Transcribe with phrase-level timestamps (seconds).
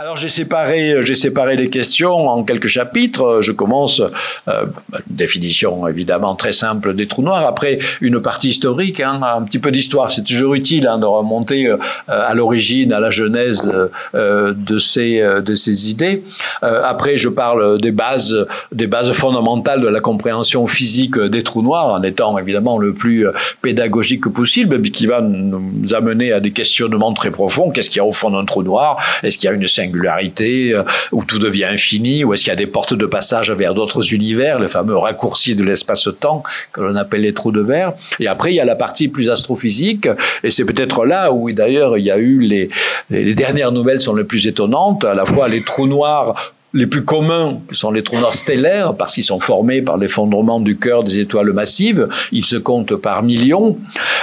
[0.00, 3.40] Alors j'ai séparé, j'ai séparé les questions en quelques chapitres.
[3.40, 4.00] Je commence
[4.46, 4.66] euh,
[5.08, 7.44] définition évidemment très simple des trous noirs.
[7.44, 10.12] Après une partie historique, hein, un petit peu d'histoire.
[10.12, 13.68] C'est toujours utile hein, de remonter euh, à l'origine, à la genèse
[14.14, 16.22] euh, de ces de ces idées.
[16.62, 21.62] Euh, après, je parle des bases des bases fondamentales de la compréhension physique des trous
[21.62, 23.26] noirs, en étant évidemment le plus
[23.62, 27.70] pédagogique possible, mais qui va nous amener à des questionnements très profonds.
[27.70, 28.96] Qu'est-ce qu'il y a au fond d'un trou noir?
[29.24, 30.82] Est-ce qu'il y a une singularité, euh,
[31.12, 34.12] où tout devient infini, ou est-ce qu'il y a des portes de passage vers d'autres
[34.12, 36.42] univers, le fameux raccourci de l'espace-temps
[36.72, 37.92] que l'on appelle les trous de verre.
[38.20, 40.08] Et après, il y a la partie plus astrophysique,
[40.42, 42.68] et c'est peut-être là où d'ailleurs il y a eu les,
[43.10, 47.02] les dernières nouvelles sont les plus étonnantes, à la fois les trous noirs les plus
[47.02, 51.18] communs sont les trous noirs stellaires parce qu'ils sont formés par l'effondrement du cœur des
[51.18, 52.08] étoiles massives.
[52.30, 53.78] Ils se comptent par millions.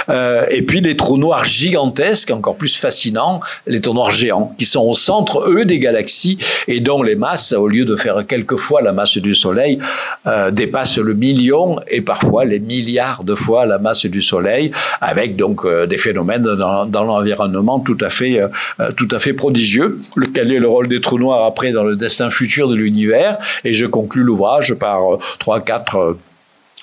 [0.08, 4.64] Euh, et puis les trous noirs gigantesques, encore plus fascinants, les trous noirs géants, qui
[4.64, 8.80] sont au centre, eux, des galaxies et dont les masses, au lieu de faire quelquefois
[8.80, 9.80] la masse du Soleil,
[10.26, 15.34] euh, dépassent le million et parfois les milliards de fois la masse du Soleil, avec
[15.34, 18.40] donc euh, des phénomènes dans, dans l'environnement tout à fait,
[18.96, 20.00] tout à fait prodigieux.
[20.32, 23.38] Quel est le rôle des trous noirs après dans le destin futur de l'univers.
[23.64, 26.18] Et je conclus l'ouvrage par euh, trois, quatre euh,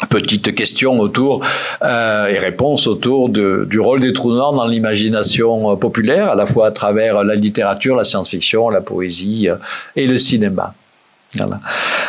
[0.10, 1.46] petites questions autour
[1.84, 6.46] euh, et réponses autour de, du rôle des trous noirs dans l'imagination populaire, à la
[6.46, 9.48] fois à travers la littérature, la science-fiction, la poésie
[9.96, 10.74] et le cinéma.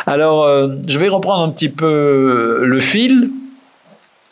[0.05, 0.47] Alors,
[0.87, 3.29] je vais reprendre un petit peu le fil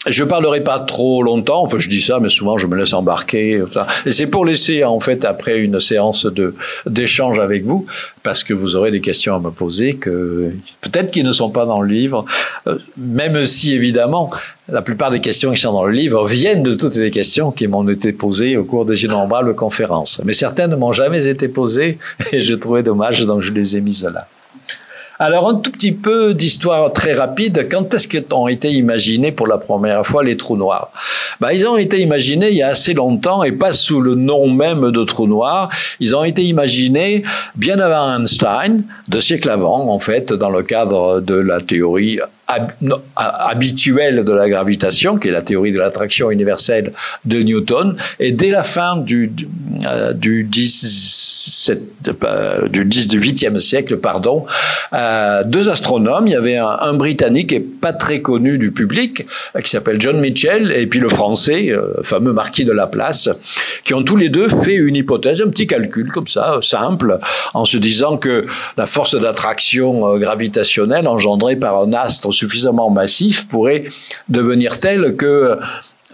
[0.08, 3.62] je parlerai pas trop longtemps, enfin je dis ça, mais souvent je me laisse embarquer.
[4.06, 7.86] Et c'est pour laisser en fait après une séance de d'échange avec vous,
[8.22, 10.52] parce que vous aurez des questions à me poser que
[10.82, 12.26] peut-être qui ne sont pas dans le livre,
[12.68, 14.30] euh, même si évidemment
[14.70, 17.68] la plupart des questions qui sont dans le livre viennent de toutes les questions qui
[17.68, 20.22] m'ont été posées au cours des innombrables conférences.
[20.24, 21.98] Mais certaines ne m'ont jamais été posées
[22.32, 24.28] et je trouvais dommage donc je les ai mises là.
[25.20, 27.68] Alors un tout petit peu d'histoire très rapide.
[27.70, 30.92] Quand est-ce qu'ont été imaginés pour la première fois les trous noirs?
[31.40, 34.50] Bah, Ils ont été imaginés il y a assez longtemps et pas sous le nom
[34.50, 35.70] même de trous noirs.
[36.00, 37.22] Ils ont été imaginés
[37.56, 44.24] bien avant Einstein, deux siècles avant en fait, dans le cadre de la théorie habituelle
[44.24, 46.92] de la gravitation, qui est la théorie de l'attraction universelle
[47.26, 49.32] de Newton, et dès la fin du,
[50.14, 51.82] du, 17,
[52.26, 54.46] euh, 18e siècle, pardon,
[54.94, 59.26] euh, deux astronomes, il y avait un, Britannique et pas très connu du public,
[59.64, 63.30] qui s'appelle John Mitchell, et puis le Français, euh, fameux marquis de Laplace,
[63.84, 67.20] qui ont tous les deux fait une hypothèse, un petit calcul comme ça, simple,
[67.54, 68.46] en se disant que
[68.78, 73.86] la force d'attraction gravitationnelle engendrée par un astre suffisamment massif pourrait
[74.30, 75.58] devenir tel que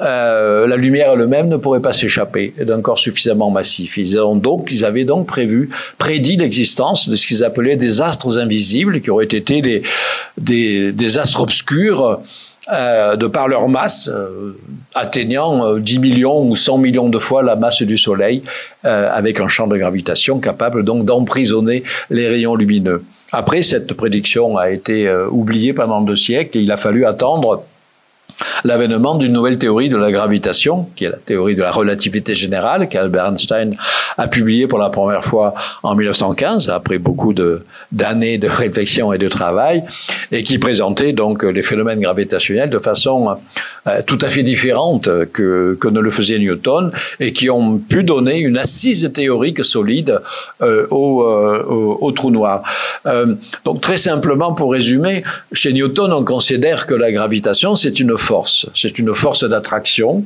[0.01, 3.97] euh, la lumière elle-même ne pourrait pas s'échapper d'un corps suffisamment massif.
[3.97, 8.39] Ils, ont donc, ils avaient donc prévu, prédit l'existence de ce qu'ils appelaient des astres
[8.39, 9.61] invisibles, qui auraient été
[10.37, 12.21] des, astres obscurs
[12.71, 14.57] euh, de par leur masse, euh,
[14.95, 18.41] atteignant 10 millions ou 100 millions de fois la masse du Soleil,
[18.83, 23.03] avec un champ de gravitation capable donc d'emprisonner les rayons lumineux.
[23.31, 27.63] Après, cette prédiction a été euh, oubliée pendant deux siècles et il a fallu attendre
[28.63, 32.87] l'avènement d'une nouvelle théorie de la gravitation, qui est la théorie de la relativité générale,
[32.89, 33.75] qu'Albert Einstein
[34.17, 35.53] a publiée pour la première fois
[35.83, 37.33] en 1915, après beaucoup
[37.91, 39.83] d'années de, réflexion et de travail,
[40.31, 43.37] et qui présentait donc les phénomènes gravitationnels de façon
[43.87, 48.39] euh, tout à fait différente que, ne le faisait Newton, et qui ont pu donner
[48.39, 50.19] une assise théorique solide
[50.61, 52.63] euh, au, euh, au, trou noir.
[53.05, 55.23] Euh, donc très simplement, pour résumer,
[55.53, 58.67] chez Newton, on considère que la gravitation, c'est une force.
[58.75, 60.25] C'est une force d'attraction,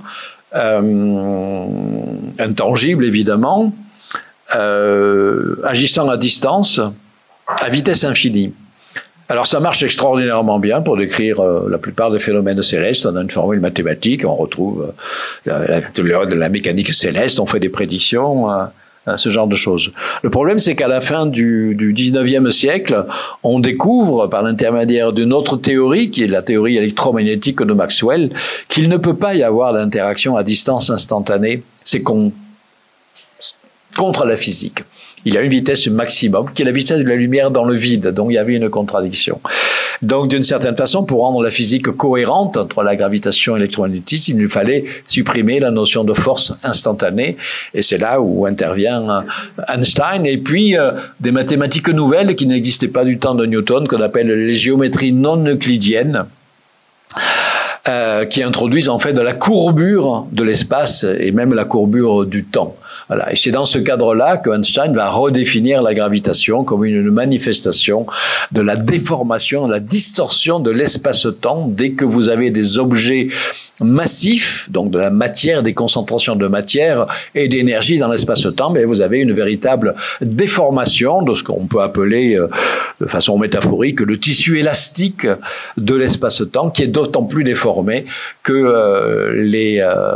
[0.55, 1.65] euh,
[2.39, 3.73] intangible évidemment,
[4.55, 6.79] euh, agissant à distance,
[7.47, 8.53] à vitesse infinie.
[9.29, 13.05] Alors ça marche extraordinairement bien pour décrire la plupart des phénomènes célestes.
[13.05, 14.91] On a une formule mathématique, on retrouve
[15.45, 18.49] la, de la mécanique céleste, on fait des prédictions
[19.17, 19.91] ce genre de choses.
[20.21, 23.05] Le problème, c'est qu'à la fin du, du 19e siècle,
[23.43, 28.31] on découvre, par l'intermédiaire d'une autre théorie, qui est la théorie électromagnétique de Maxwell,
[28.69, 31.63] qu'il ne peut pas y avoir d'interaction à distance instantanée.
[31.83, 32.31] C'est contre
[34.25, 34.83] la physique
[35.25, 38.07] il a une vitesse maximum, qui est la vitesse de la lumière dans le vide.
[38.09, 39.39] Donc il y avait une contradiction.
[40.01, 44.47] Donc d'une certaine façon, pour rendre la physique cohérente entre la gravitation et l'électromagnétisme, il
[44.47, 47.37] fallait supprimer la notion de force instantanée.
[47.73, 49.23] Et c'est là où intervient
[49.67, 50.25] Einstein.
[50.25, 54.27] Et puis euh, des mathématiques nouvelles qui n'existaient pas du temps de Newton, qu'on appelle
[54.27, 56.25] les géométries non euclidiennes.
[57.89, 62.45] Euh, qui introduisent en fait de la courbure de l'espace et même la courbure du
[62.45, 62.77] temps.
[63.07, 63.31] Voilà.
[63.31, 68.05] Et c'est dans ce cadre-là que Einstein va redéfinir la gravitation comme une manifestation
[68.51, 73.29] de la déformation, la distorsion de l'espace-temps dès que vous avez des objets
[73.81, 79.01] massifs, donc de la matière, des concentrations de matière et d'énergie dans l'espace-temps, mais vous
[79.01, 82.47] avez une véritable déformation de ce qu'on peut appeler euh,
[83.01, 85.27] de façon métaphorique le tissu élastique
[85.77, 88.05] de l'espace-temps qui est d'autant plus déformé
[88.43, 90.15] que euh, les euh,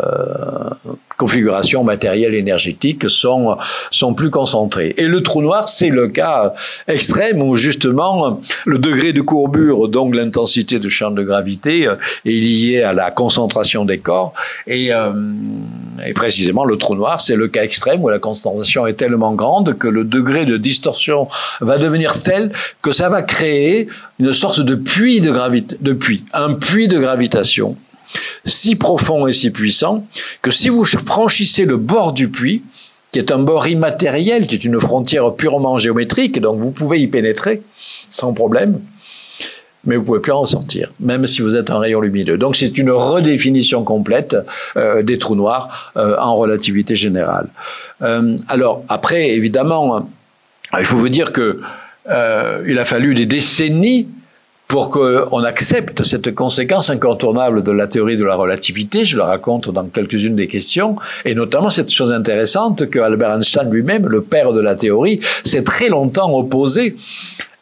[1.18, 3.58] configurations matérielles énergétiques sont,
[3.92, 4.94] sont plus concentrées.
[4.98, 6.54] Et le trou noir, c'est le cas
[6.88, 11.90] extrême où justement le degré de courbure, donc l'intensité de champ de gravité,
[12.26, 14.34] est lié à la concentration des corps.
[14.68, 15.12] Et, euh,
[16.06, 19.78] et précisément, le trou noir, c'est le cas extrême où la concentration est tellement grande
[19.78, 21.28] que le degré de distorsion
[21.62, 23.88] va devenir tel que ça va créer
[24.20, 27.76] une sorte de puits de gravité, de puits, un puits de gravitation
[28.46, 30.06] si profond et si puissant
[30.42, 32.64] que si vous franchissez le bord du puits,
[33.12, 37.08] qui est un bord immatériel, qui est une frontière purement géométrique, donc vous pouvez y
[37.08, 37.62] pénétrer
[38.10, 38.80] sans problème,
[39.86, 42.38] mais vous pouvez plus en sortir, même si vous êtes un rayon lumineux.
[42.38, 44.36] Donc c'est une redéfinition complète
[44.76, 47.48] euh, des trous noirs euh, en relativité générale.
[48.02, 50.10] Euh, alors après, évidemment,
[50.78, 51.62] il faut vous dire que
[52.66, 54.08] il a fallu des décennies
[54.68, 59.70] pour qu'on accepte cette conséquence incontournable de la théorie de la relativité, je le raconte
[59.70, 64.52] dans quelques-unes des questions, et notamment cette chose intéressante que Albert Einstein lui-même, le père
[64.52, 66.98] de la théorie, s'est très longtemps opposé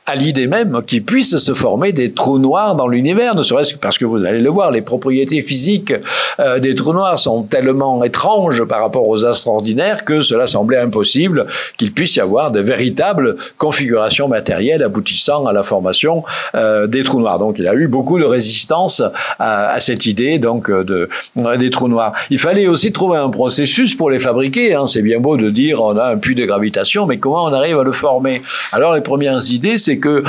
[0.08, 3.80] à l'idée même qu'il puisse se former des trous noirs dans l'univers, ne serait-ce que
[3.80, 5.96] parce que vous allez le voir, les propriétés physiques
[6.40, 10.78] euh, des trous noirs sont tellement étranges par rapport aux astres ordinaires que cela semblait
[10.78, 11.48] impossible
[11.78, 16.24] qu'il puisse y avoir de véritables configurations matérielles aboutissant à la formation
[16.54, 17.40] euh, des trous noirs.
[17.40, 19.02] Donc il a eu beaucoup de résistance
[19.40, 21.10] à, cette idée donc de,
[21.58, 22.14] des trous noirs.
[22.30, 24.76] Il fallait aussi trouver un processus pour les fabriquer.
[24.76, 24.86] Hein.
[24.86, 27.80] C'est bien beau de dire on a un puits de gravitation, mais comment on arrive
[27.80, 28.44] à le former?
[28.72, 30.24] Alors les premières idées, c'est que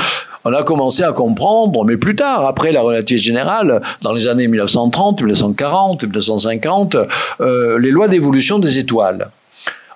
[0.44, 4.46] on a commencé à comprendre, mais plus tard, après la relativité générale, dans les années
[4.46, 6.96] 1930, 1940, 1950,
[7.40, 9.28] les lois d'évolution des étoiles.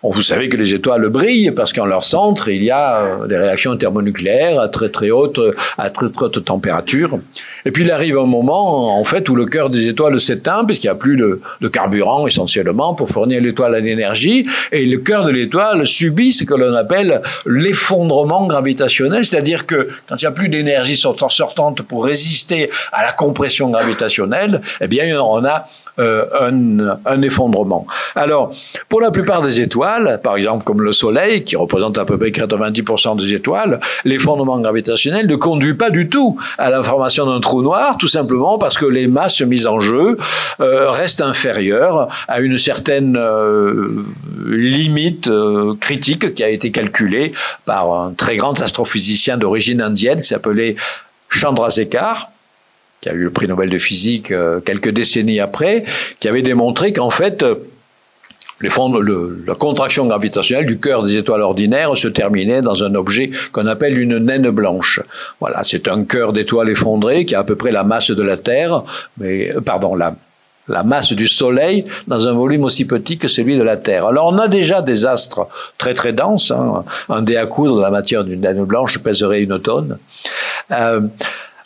[0.03, 3.37] Vous savez que les étoiles brillent parce qu'en leur centre, il y a euh, des
[3.37, 5.39] réactions thermonucléaires à très très haute,
[5.77, 7.19] à très, très haute température.
[7.67, 10.87] Et puis il arrive un moment, en fait, où le cœur des étoiles s'éteint puisqu'il
[10.87, 14.47] n'y a plus de, de, carburant essentiellement pour fournir l'étoile à l'énergie.
[14.73, 20.17] Et le cœur de l'étoile subit ce que l'on appelle l'effondrement gravitationnel, c'est-à-dire que quand
[20.17, 25.45] il n'y a plus d'énergie sortante pour résister à la compression gravitationnelle, eh bien on
[25.45, 25.69] a
[26.01, 26.25] euh,
[27.05, 27.87] un, effondrement.
[28.15, 28.53] Alors,
[28.89, 32.31] pour la plupart des étoiles, par exemple comme le Soleil, qui représente à peu près
[32.31, 37.61] 90% des étoiles, l'effondrement gravitationnel ne conduit pas du tout à la formation d'un trou
[37.61, 40.17] noir, tout simplement parce que les masses mises en jeu
[40.61, 44.03] euh, restent inférieures à une certaine euh,
[44.47, 45.31] limite
[45.81, 47.33] critique qui a été calculée
[47.67, 50.77] par un très grand astrophysicien d'origine indienne qui s'appelait
[51.29, 52.31] Chandrasekhar
[53.01, 55.85] qui a eu le prix Nobel de physique euh, quelques décennies après,
[56.21, 57.55] qui avait démontré qu'en fait, euh,
[58.61, 63.31] les le, la contraction gravitationnelle du cœur des étoiles ordinaires se terminait dans un objet
[63.53, 65.01] qu'on appelle une naine blanche.
[65.41, 68.37] Voilà, c'est un cœur d'étoile effondré qui a à peu près la masse de la
[68.37, 68.83] Terre,
[69.17, 70.15] mais euh, pardon, la,
[70.69, 74.07] la masse du Soleil dans un volume aussi petit que celui de la Terre.
[74.07, 75.49] Alors on a déjà des astres
[75.79, 76.51] très très denses.
[76.51, 76.85] Hein.
[77.09, 79.97] Un dé à coudre de la matière d'une naine blanche pèserait une tonne.
[80.71, 81.01] Euh,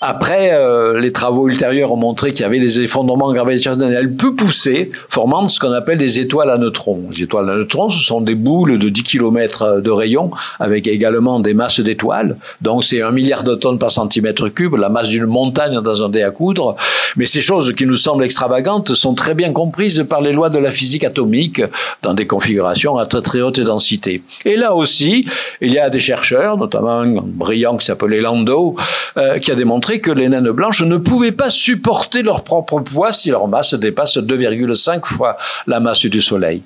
[0.07, 4.91] après, euh, les travaux ultérieurs ont montré qu'il y avait des effondrements gravitationnels peu poussés,
[5.09, 7.05] formant ce qu'on appelle des étoiles à neutrons.
[7.11, 10.31] Les étoiles à neutrons, ce sont des boules de 10 km de rayon,
[10.61, 12.37] avec également des masses d'étoiles.
[12.61, 16.09] Donc c'est un milliard de tonnes par centimètre cube, la masse d'une montagne dans un
[16.09, 16.77] dé à coudre.
[17.17, 20.59] Mais ces choses qui nous semblent extravagantes sont très bien comprises par les lois de
[20.59, 21.63] la physique atomique,
[22.03, 24.23] dans des configurations à très très haute densité.
[24.45, 25.27] Et là aussi,
[25.61, 28.77] il y a des chercheurs, notamment un brillant qui s'appelait Landau,
[29.17, 33.13] euh, qui a démontré que les naines blanches ne pouvaient pas supporter leur propre poids
[33.13, 35.37] si leur masse dépasse 2,5 fois
[35.67, 36.63] la masse du Soleil.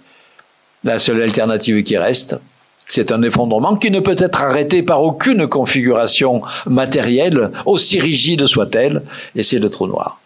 [0.85, 2.39] La seule alternative qui reste,
[2.87, 9.03] c'est un effondrement qui ne peut être arrêté par aucune configuration matérielle, aussi rigide soit-elle,
[9.37, 10.19] et c'est le trou noir.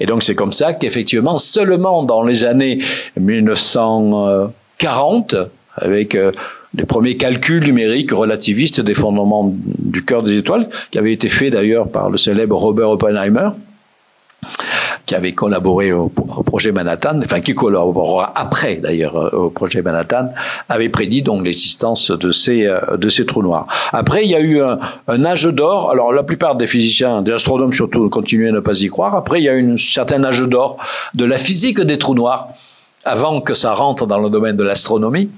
[0.00, 2.82] Et donc c'est comme ça qu'effectivement, seulement dans les années
[3.16, 5.36] 1940,
[5.80, 6.32] avec euh,
[6.74, 11.52] les premiers calculs numériques relativistes des fondements du cœur des étoiles, qui avaient été faits
[11.52, 13.50] d'ailleurs par le célèbre Robert Oppenheimer,
[15.06, 20.28] qui avait collaboré au, projet Manhattan, enfin qui collaborera après d'ailleurs euh, au projet Manhattan,
[20.68, 23.66] avait prédit donc l'existence de ces euh, de ces trous noirs.
[23.92, 25.90] Après, il y a eu un, un âge d'or.
[25.90, 29.16] Alors la plupart des physiciens, des astronomes surtout, continuaient à ne pas y croire.
[29.16, 30.76] Après, il y a eu un certain âge d'or
[31.14, 32.48] de la physique des trous noirs
[33.08, 35.30] avant que ça rentre dans le domaine de l'astronomie,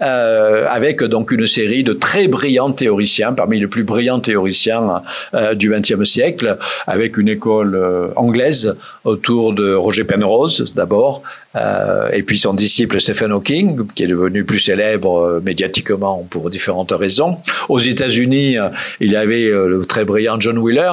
[0.00, 5.02] euh, avec donc une série de très brillants théoriciens, parmi les plus brillants théoriciens
[5.34, 6.56] euh, du XXe siècle,
[6.86, 11.22] avec une école euh, anglaise autour de Roger Penrose d'abord,
[11.56, 16.50] euh, et puis son disciple Stephen Hawking, qui est devenu plus célèbre euh, médiatiquement pour
[16.50, 17.38] différentes raisons.
[17.68, 18.68] Aux États-Unis, euh,
[19.00, 20.92] il y avait le très brillant John Wheeler,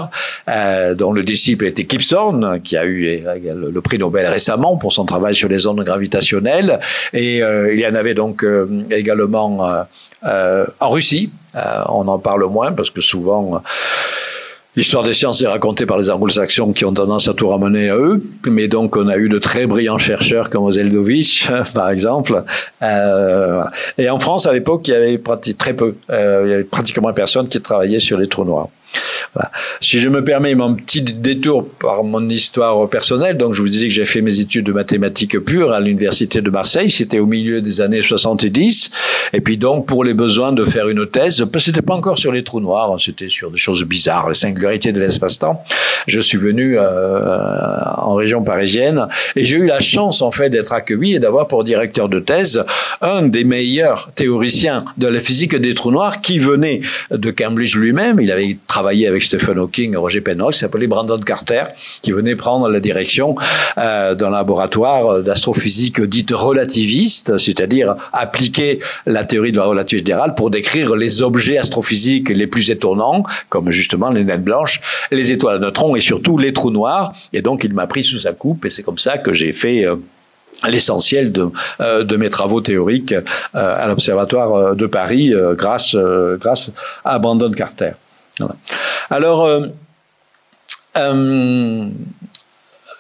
[0.96, 5.36] dont le disciple était Thorne, qui a eu le prix Nobel récemment pour son travail
[5.36, 6.80] sur les ondes gravitationnelles.
[7.14, 8.46] Et il y en avait donc
[8.92, 9.86] également
[10.24, 11.32] en Russie.
[11.56, 13.62] on en parle moins parce que souvent
[14.76, 17.96] L'histoire des sciences est racontée par les anglo-saxons qui ont tendance à tout ramener à
[17.96, 18.24] eux.
[18.48, 22.44] Mais donc, on a eu de très brillants chercheurs comme Zeldovich, par exemple.
[22.82, 23.62] Euh,
[24.00, 25.22] et en France, à l'époque, il y avait
[25.58, 25.96] très peu.
[26.10, 28.70] Euh, il y avait pratiquement personne qui travaillait sur les trous noirs.
[29.82, 33.88] Si je me permets mon petit détour par mon histoire personnelle, donc je vous disais
[33.88, 37.62] que j'ai fait mes études de mathématiques pures à l'université de Marseille, c'était au milieu
[37.62, 38.92] des années 70,
[39.34, 42.44] et puis donc pour les besoins de faire une thèse, c'était pas encore sur les
[42.44, 45.64] trous noirs, hein, c'était sur des choses bizarres, les singularités de l'espace-temps.
[46.08, 50.74] Je suis venu euh, en région parisienne et j'ai eu la chance en fait d'être
[50.74, 52.64] accueilli et d'avoir pour directeur de thèse
[53.02, 56.82] un des meilleurs théoriciens de la physique des trous noirs qui venait
[57.12, 58.20] de Cambridge lui-même.
[58.20, 61.64] Il avait travaillé avec Stephen Hawking et Roger Penrose, s'appelait Brandon Carter,
[62.02, 63.36] qui venait prendre la direction
[63.78, 70.50] euh, d'un laboratoire d'astrophysique dite relativiste, c'est-à-dire appliquer la théorie de la relativité générale pour
[70.50, 75.60] décrire les objets astrophysiques les plus étonnants, comme justement les naines blanches, les étoiles à
[75.60, 77.14] neutrons et surtout les trous noirs.
[77.32, 79.86] Et donc il m'a pris sous sa coupe et c'est comme ça que j'ai fait...
[79.86, 79.96] Euh,
[80.70, 81.50] l'essentiel de,
[81.82, 83.22] euh, de mes travaux théoriques euh,
[83.54, 85.94] à l'Observatoire de Paris grâce,
[86.40, 86.72] grâce
[87.04, 87.92] à Brandon Carter.
[89.10, 89.68] Alors, euh,
[90.98, 91.90] euh,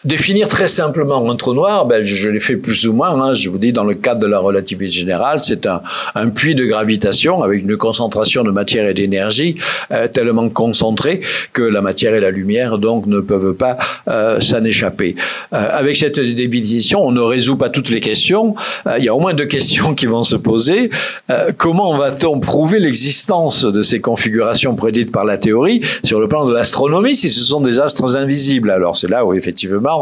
[0.05, 3.21] Définir très simplement un trou noir, ben, je, l'ai fait plus ou moins.
[3.21, 5.81] Hein, je vous dis, dans le cadre de la relativité générale, c'est un,
[6.15, 9.55] un, puits de gravitation avec une concentration de matière et d'énergie
[9.91, 11.21] euh, tellement concentrée
[11.53, 15.15] que la matière et la lumière donc ne peuvent pas euh, s'en échapper.
[15.53, 18.55] Euh, avec cette définition, on ne résout pas toutes les questions.
[18.87, 20.89] Euh, il y a au moins deux questions qui vont se poser.
[21.29, 26.45] Euh, comment va-t-on prouver l'existence de ces configurations prédites par la théorie sur le plan
[26.45, 28.69] de l'astronomie si ce sont des astres invisibles?
[28.69, 29.92] Alors c'est là où effectivement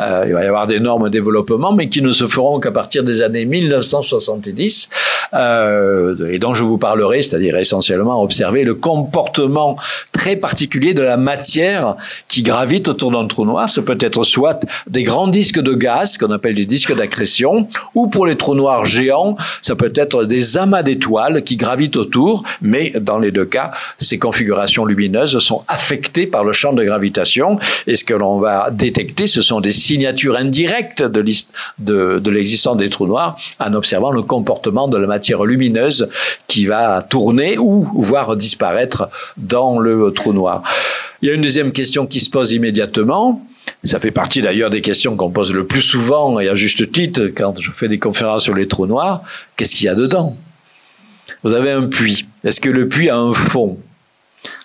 [0.00, 3.22] euh, il va y avoir d'énormes développements, mais qui ne se feront qu'à partir des
[3.22, 4.88] années 1970,
[5.34, 9.76] euh, et dont je vous parlerai, c'est-à-dire essentiellement observer le comportement
[10.12, 11.96] très particulier de la matière
[12.28, 13.68] qui gravite autour d'un trou noir.
[13.68, 18.08] Ce peut être soit des grands disques de gaz, qu'on appelle des disques d'accrétion, ou
[18.08, 22.92] pour les trous noirs géants, ça peut être des amas d'étoiles qui gravitent autour, mais
[23.00, 27.96] dans les deux cas, ces configurations lumineuses sont affectées par le champ de gravitation, et
[27.96, 31.20] ce que l'on va détecter, ce sont des signatures indirectes de,
[32.30, 36.08] l'existence des trous noirs en observant le comportement de la matière lumineuse
[36.46, 40.62] qui va tourner ou voir disparaître dans le trou noir.
[41.22, 43.44] Il y a une deuxième question qui se pose immédiatement.
[43.84, 47.26] Ça fait partie d'ailleurs des questions qu'on pose le plus souvent et à juste titre
[47.34, 49.22] quand je fais des conférences sur les trous noirs.
[49.56, 50.36] Qu'est-ce qu'il y a dedans?
[51.42, 52.26] Vous avez un puits.
[52.44, 53.78] Est-ce que le puits a un fond?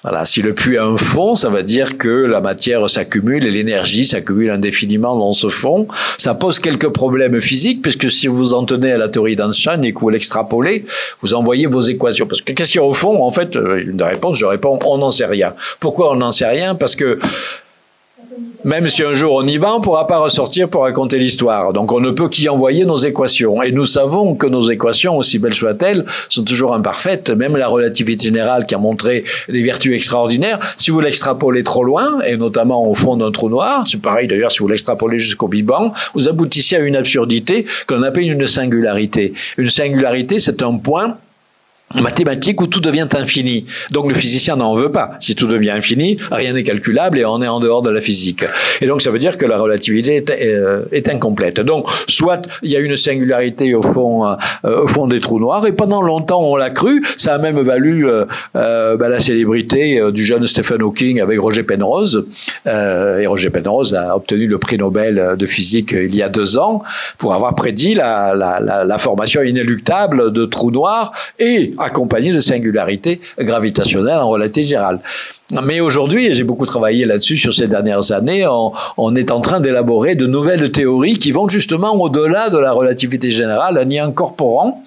[0.03, 3.51] Voilà, si le puits a un fond, ça veut dire que la matière s'accumule et
[3.51, 5.87] l'énergie s'accumule indéfiniment dans ce fond.
[6.17, 9.93] Ça pose quelques problèmes physiques, puisque si vous en tenez à la théorie d'Einstein et
[9.93, 10.85] que vous l'extrapolez,
[11.21, 12.27] vous envoyez vos équations.
[12.27, 13.23] Parce que qu'est-ce qu'il y a au fond?
[13.23, 15.53] En fait, euh, une réponse, je réponds, on n'en sait rien.
[15.79, 16.75] Pourquoi on n'en sait rien?
[16.75, 17.19] Parce que
[18.63, 21.73] même si un jour on y va, on ne pourra pas ressortir pour raconter l'histoire.
[21.73, 23.61] Donc on ne peut qu'y envoyer nos équations.
[23.61, 27.29] Et nous savons que nos équations, aussi belles soient-elles, sont toujours imparfaites.
[27.29, 32.21] Même la relativité générale qui a montré des vertus extraordinaires, si vous l'extrapolez trop loin,
[32.21, 35.65] et notamment au fond d'un trou noir, c'est pareil d'ailleurs si vous l'extrapolez jusqu'au Big
[35.65, 39.33] Bang, vous aboutissez à une absurdité qu'on appelle une singularité.
[39.57, 41.17] Une singularité, c'est un point
[42.01, 43.65] mathématique où tout devient infini.
[43.91, 45.11] Donc le physicien n'en veut pas.
[45.19, 48.45] Si tout devient infini, rien n'est calculable et on est en dehors de la physique.
[48.81, 51.59] Et donc ça veut dire que la relativité est, euh, est incomplète.
[51.59, 55.65] Donc soit il y a une singularité au fond, euh, au fond des trous noirs
[55.67, 57.03] et pendant longtemps on l'a cru.
[57.17, 61.63] Ça a même valu euh, euh bah, la célébrité du jeune Stephen Hawking avec Roger
[61.63, 62.25] Penrose.
[62.65, 66.83] et Roger Penrose a obtenu le prix Nobel de physique il y a deux ans
[67.17, 72.39] pour avoir prédit la, la, la, la formation inéluctable de trous noirs et accompagné de
[72.39, 74.99] singularités gravitationnelles en relativité générale.
[75.63, 78.45] Mais aujourd'hui, et j'ai beaucoup travaillé là-dessus sur ces dernières années,
[78.97, 83.29] on, est en train d'élaborer de nouvelles théories qui vont justement au-delà de la relativité
[83.29, 84.83] générale en y incorporant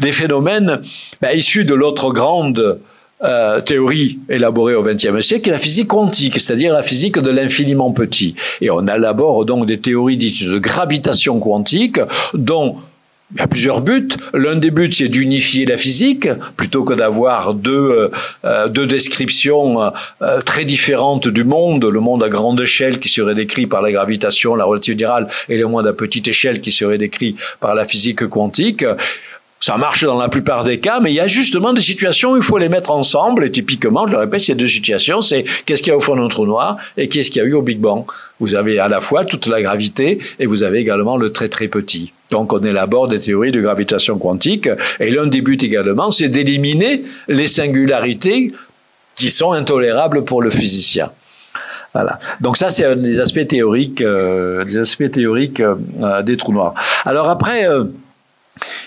[0.00, 0.80] des phénomènes
[1.20, 2.80] ben, issus de l'autre grande
[3.24, 7.92] euh, théorie élaborée au XXe siècle est la physique quantique, c'est-à-dire la physique de l'infiniment
[7.92, 8.34] petit.
[8.60, 12.00] Et on élabore donc des théories dites de gravitation quantique,
[12.34, 12.76] dont
[13.34, 14.08] il y a plusieurs buts.
[14.34, 18.10] L'un des buts, c'est d'unifier la physique, plutôt que d'avoir deux,
[18.44, 21.84] euh, deux descriptions euh, très différentes du monde.
[21.84, 25.56] Le monde à grande échelle qui serait décrit par la gravitation, la relativité générale, et
[25.56, 28.84] le monde à petite échelle qui serait décrit par la physique quantique.
[29.62, 32.36] Ça marche dans la plupart des cas, mais il y a justement des situations où
[32.36, 33.44] il faut les mettre ensemble.
[33.44, 36.16] Et typiquement, je le répète, ces deux situations, c'est qu'est-ce qu'il y a au fond
[36.16, 38.04] d'un trou noir et qu'est-ce qu'il y a eu au Big Bang.
[38.40, 41.68] Vous avez à la fois toute la gravité et vous avez également le très très
[41.68, 42.12] petit.
[42.30, 44.68] Donc on élabore des théories de gravitation quantique.
[44.98, 48.50] Et l'un des buts également, c'est d'éliminer les singularités
[49.14, 51.12] qui sont intolérables pour le physicien.
[51.94, 52.18] Voilà.
[52.40, 56.74] Donc ça, c'est des aspects théoriques, euh, des aspects théoriques euh, des trous noirs.
[57.04, 57.68] Alors après.
[57.68, 57.84] Euh,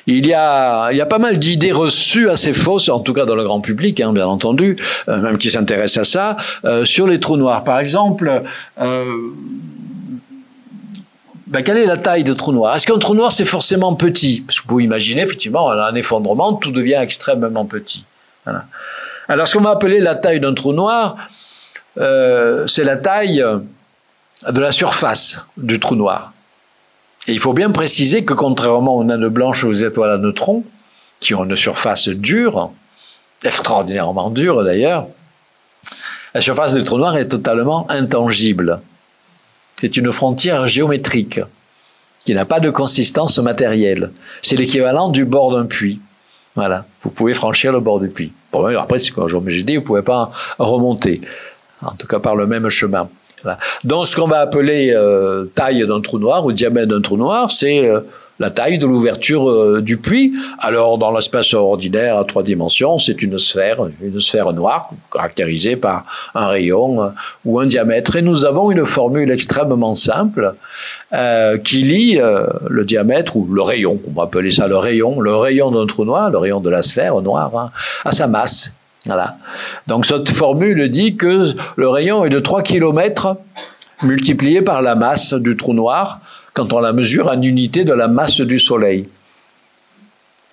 [0.08, 3.62] il y a, pas mal d'idées reçues assez fausses, en tout cas dans le grand
[3.62, 7.64] public, hein, bien entendu, euh, même qui s'intéressent à ça, euh, sur les trous noirs.
[7.64, 8.44] Par exemple,
[8.80, 9.06] euh,
[11.48, 14.44] ben, quelle est la taille de trou noir Est-ce qu'un trou noir c'est forcément petit?
[14.46, 18.06] Parce que vous pouvez imaginer, effectivement, un effondrement, tout devient extrêmement petit.
[19.28, 21.16] Alors, ce qu'on va appeler la taille d'un trou noir,
[21.98, 23.44] c'est la taille
[24.48, 26.35] de la surface du trou noir.
[27.28, 30.64] Et il faut bien préciser que contrairement aux naines blanches ou aux étoiles à neutrons,
[31.20, 32.72] qui ont une surface dure,
[33.44, 35.08] extraordinairement dure d'ailleurs,
[36.34, 38.82] la surface du trou noir est totalement intangible.
[39.78, 41.40] C'est une frontière géométrique
[42.26, 44.12] qui n'a pas de consistance matérielle.
[44.42, 46.00] C'est l'équivalent du bord d'un puits.
[46.56, 48.34] Voilà, vous pouvez franchir le bord du puits.
[48.52, 51.22] Bon, après, c'est comme j'ai dit, vous ne pouvez pas remonter,
[51.82, 53.10] en tout cas par le même chemin.
[53.84, 57.52] Donc, ce qu'on va appeler euh, taille d'un trou noir ou diamètre d'un trou noir,
[57.52, 58.00] c'est euh,
[58.40, 60.34] la taille de l'ouverture euh, du puits.
[60.60, 66.06] Alors, dans l'espace ordinaire à trois dimensions, c'est une sphère, une sphère noire, caractérisée par
[66.34, 67.12] un rayon
[67.46, 68.16] ou un diamètre.
[68.16, 70.54] Et nous avons une formule extrêmement simple
[71.64, 72.20] qui lie
[72.68, 76.04] le diamètre ou le rayon, on va appeler ça le rayon, le rayon d'un trou
[76.04, 77.72] noir, le rayon de la sphère noire, hein,
[78.04, 78.76] à sa masse.
[79.06, 79.38] Voilà.
[79.88, 81.46] Donc cette formule dit que
[81.76, 83.38] le rayon est de 3 km
[84.02, 86.22] multiplié par la masse du trou noir
[86.54, 89.08] quand on la mesure en unité de la masse du Soleil.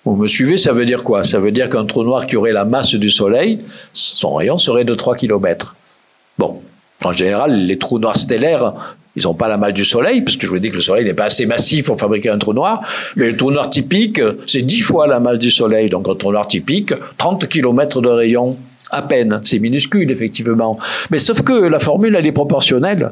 [0.05, 1.23] Vous me suivez, ça veut dire quoi?
[1.23, 3.61] Ça veut dire qu'un trou noir qui aurait la masse du Soleil,
[3.93, 5.75] son rayon serait de 3 km.
[6.37, 6.61] Bon,
[7.03, 8.73] en général, les trous noirs stellaires
[9.15, 11.05] ils n'ont pas la masse du Soleil, parce que je vous dis que le Soleil
[11.05, 12.81] n'est pas assez massif pour fabriquer un trou noir.
[13.15, 15.89] Mais le trou noir typique, c'est 10 fois la masse du Soleil.
[15.89, 18.57] Donc un trou noir typique, 30 km de rayon
[18.89, 19.41] à peine.
[19.43, 20.79] C'est minuscule, effectivement.
[21.11, 23.11] Mais sauf que la formule, elle est proportionnelle.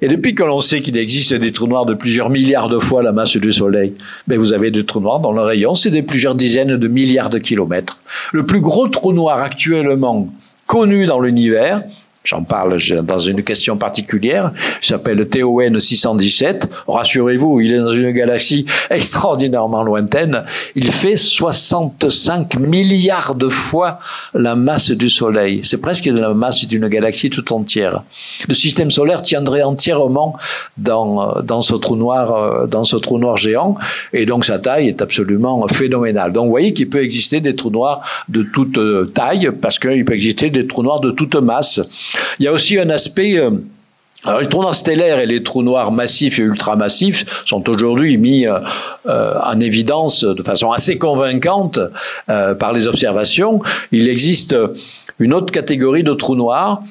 [0.00, 3.02] Et depuis que l'on sait qu'il existe des trous noirs de plusieurs milliards de fois
[3.02, 3.94] la masse du Soleil,
[4.26, 7.30] ben vous avez des trous noirs dont le rayon, c'est de plusieurs dizaines de milliards
[7.30, 7.98] de kilomètres.
[8.32, 10.28] Le plus gros trou noir actuellement
[10.66, 11.82] connu dans l'univers,
[12.24, 14.50] J'en parle dans une question particulière.
[14.82, 16.70] Il s'appelle TON 617.
[16.88, 20.42] Rassurez-vous, il est dans une galaxie extraordinairement lointaine.
[20.74, 23.98] Il fait 65 milliards de fois
[24.32, 25.60] la masse du Soleil.
[25.64, 28.02] C'est presque la masse d'une galaxie tout entière.
[28.48, 30.34] Le système solaire tiendrait entièrement
[30.78, 33.76] dans, dans ce trou noir, dans ce trou noir géant.
[34.14, 36.32] Et donc sa taille est absolument phénoménale.
[36.32, 38.78] Donc vous voyez qu'il peut exister des trous noirs de toute
[39.12, 41.82] taille parce qu'il peut exister des trous noirs de toute masse.
[42.38, 43.50] Il y a aussi un aspect euh,
[44.26, 48.46] alors, les trous noirs stellaires et les trous noirs massifs et ultramassifs sont aujourd'hui mis
[48.46, 48.58] euh,
[49.06, 51.78] euh, en évidence de façon assez convaincante
[52.26, 53.60] par les observations.
[53.92, 54.56] Il existe
[55.18, 56.82] une autre catégorie de trous noirs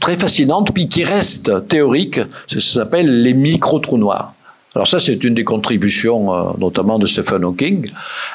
[0.00, 2.20] très fascinante, puis qui reste théorique.
[2.48, 4.34] Ça s'appelle les micro-trous noirs.
[4.74, 7.90] Alors ça, c'est une des contributions, notamment de Stephen Hawking.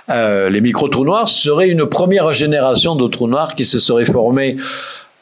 [0.09, 4.57] les micro-trous noirs seraient une première génération de trous noirs qui se seraient formés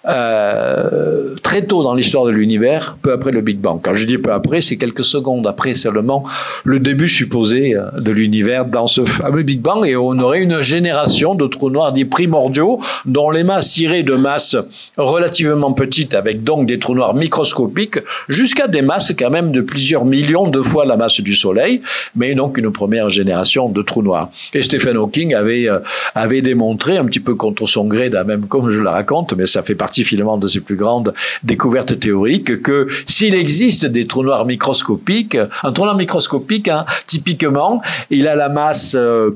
[0.05, 3.79] euh, très tôt dans l'histoire de l'univers, peu après le Big Bang.
[3.81, 6.25] Quand je dis peu après, c'est quelques secondes après seulement
[6.65, 10.61] le début supposé euh, de l'univers dans ce fameux Big Bang, et on aurait une
[10.61, 14.57] génération de trous noirs dits primordiaux, dont les masses iraient de masses
[14.97, 20.05] relativement petites, avec donc des trous noirs microscopiques, jusqu'à des masses quand même de plusieurs
[20.05, 21.81] millions de fois la masse du Soleil,
[22.15, 24.29] mais donc une première génération de trous noirs.
[24.53, 25.79] Et Stephen Hawking avait, euh,
[26.13, 29.61] avait démontré, un petit peu contre son gré, même comme je le raconte, mais ça
[29.61, 34.45] fait partie finalement de ses plus grandes découvertes théoriques, que s'il existe des trous noirs
[34.45, 39.29] microscopiques, un trou noir microscopique, hein, typiquement, il a la masse euh,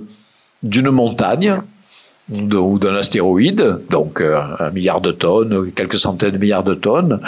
[0.64, 1.62] d'une montagne,
[2.30, 7.22] ou d'un astéroïde, donc euh, un milliard de tonnes, quelques centaines de milliards de tonnes,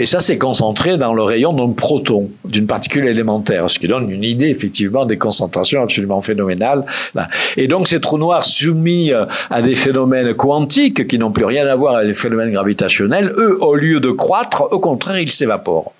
[0.00, 4.10] Et ça, c'est concentré dans le rayon d'un proton, d'une particule élémentaire, ce qui donne
[4.10, 6.86] une idée effectivement des concentrations absolument phénoménales.
[7.58, 11.66] Et donc ces trous noirs soumis euh, à des phénomènes quantiques qui n'ont plus rien
[11.66, 15.92] à voir avec les phénomènes gravitationnels, eux, au lieu de croître, au contraire, ils s'évaporent.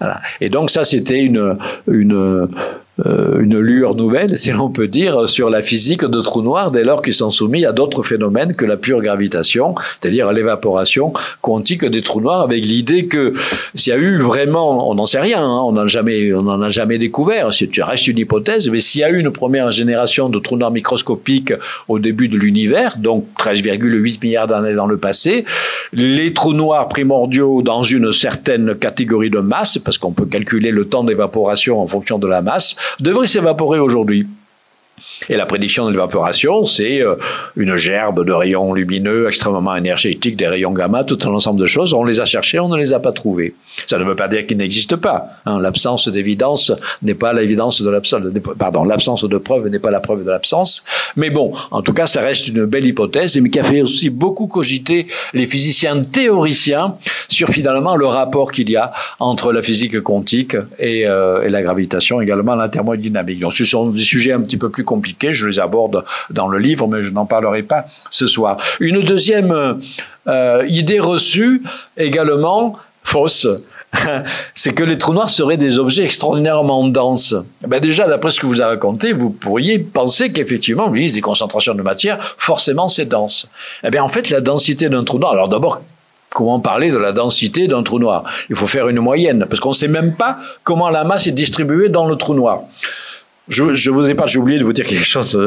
[0.00, 0.20] Voilà.
[0.42, 1.56] Et donc ça, c'était une,
[1.90, 2.46] une,
[3.04, 7.02] une lueur nouvelle, si l'on peut dire, sur la physique de trous noirs dès lors
[7.02, 12.20] qu'ils sont soumis à d'autres phénomènes que la pure gravitation, c'est-à-dire l'évaporation quantique des trous
[12.20, 13.34] noirs, avec l'idée que
[13.74, 16.60] s'il y a eu vraiment, on n'en sait rien, hein, on n'en jamais, on n'en
[16.60, 20.28] a jamais découvert, c'est reste une hypothèse, mais s'il y a eu une première génération
[20.28, 21.52] de trous noirs microscopiques
[21.88, 25.44] au début de l'univers, donc 13,8 milliards d'années dans le passé,
[25.92, 30.84] les trous noirs primordiaux dans une certaine catégorie de masse, parce qu'on peut calculer le
[30.86, 34.26] temps d'évaporation en fonction de la masse, devrait s'évaporer aujourd'hui.
[35.28, 37.16] Et la prédiction de l'évaporation, c'est euh,
[37.56, 41.94] une gerbe de rayons lumineux extrêmement énergétiques, des rayons gamma, tout un ensemble de choses.
[41.94, 43.54] On les a cherchés, on ne les a pas trouvés.
[43.86, 45.28] Ça ne veut pas dire qu'ils n'existent pas.
[45.46, 45.60] Hein.
[45.60, 48.22] L'absence d'évidence n'est pas l'évidence de l'absence.
[48.58, 50.84] Pardon, l'absence de preuve n'est pas la preuve de l'absence.
[51.16, 54.10] Mais bon, en tout cas, ça reste une belle hypothèse, mais qui a fait aussi
[54.10, 56.96] beaucoup cogiter les physiciens théoriciens
[57.28, 62.20] sur finalement le rapport qu'il y a entre la physique quantique et, euh, la gravitation,
[62.20, 63.40] également la thermodynamique.
[63.40, 66.58] Donc, ce sont des sujets un petit peu plus compliqués je les aborde dans le
[66.58, 68.56] livre, mais je n'en parlerai pas ce soir.
[68.80, 69.80] Une deuxième
[70.26, 71.62] euh, idée reçue,
[71.96, 73.46] également fausse,
[74.54, 77.34] c'est que les trous noirs seraient des objets extraordinairement denses.
[77.66, 81.74] Ben déjà, d'après ce que vous avez raconté, vous pourriez penser qu'effectivement, oui, des concentrations
[81.74, 83.48] de matière, forcément c'est dense.
[83.84, 85.80] Eh bien, en fait, la densité d'un trou noir, alors d'abord,
[86.30, 88.22] Comment parler de la densité d'un trou noir?
[88.50, 91.32] Il faut faire une moyenne, parce qu'on ne sait même pas comment la masse est
[91.32, 92.64] distribuée dans le trou noir.
[93.48, 95.38] Je, je vous ai pas, j'ai oublié de vous dire quelque chose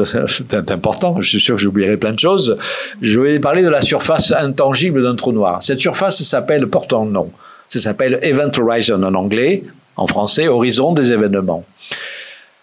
[0.50, 1.20] d'important.
[1.20, 2.58] Je suis sûr que j'oublierai plein de choses.
[3.00, 5.62] Je vais parler de la surface intangible d'un trou noir.
[5.62, 7.30] Cette surface s'appelle, porte un nom.
[7.68, 9.62] Ça s'appelle Event Horizon en anglais,
[9.96, 11.64] en français, horizon des événements.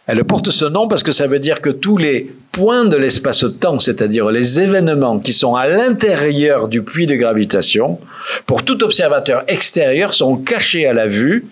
[0.08, 3.80] Elle porte ce nom parce que ça veut dire que tous les points de l'espace-temps,
[3.80, 7.99] c'est-à-dire les événements qui sont à l'intérieur du puits de gravitation,
[8.45, 11.45] pour tout observateur extérieur, sont cachés à la vue,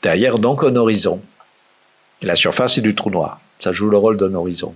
[0.00, 1.20] derrière donc un horizon
[2.22, 3.40] la surface est du trou noir.
[3.58, 4.74] Ça joue le rôle d'un horizon.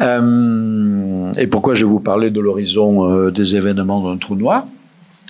[0.00, 4.64] Euh, et pourquoi je vous parlais de l'horizon euh, des événements d'un trou noir?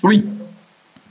[0.03, 0.25] Oui,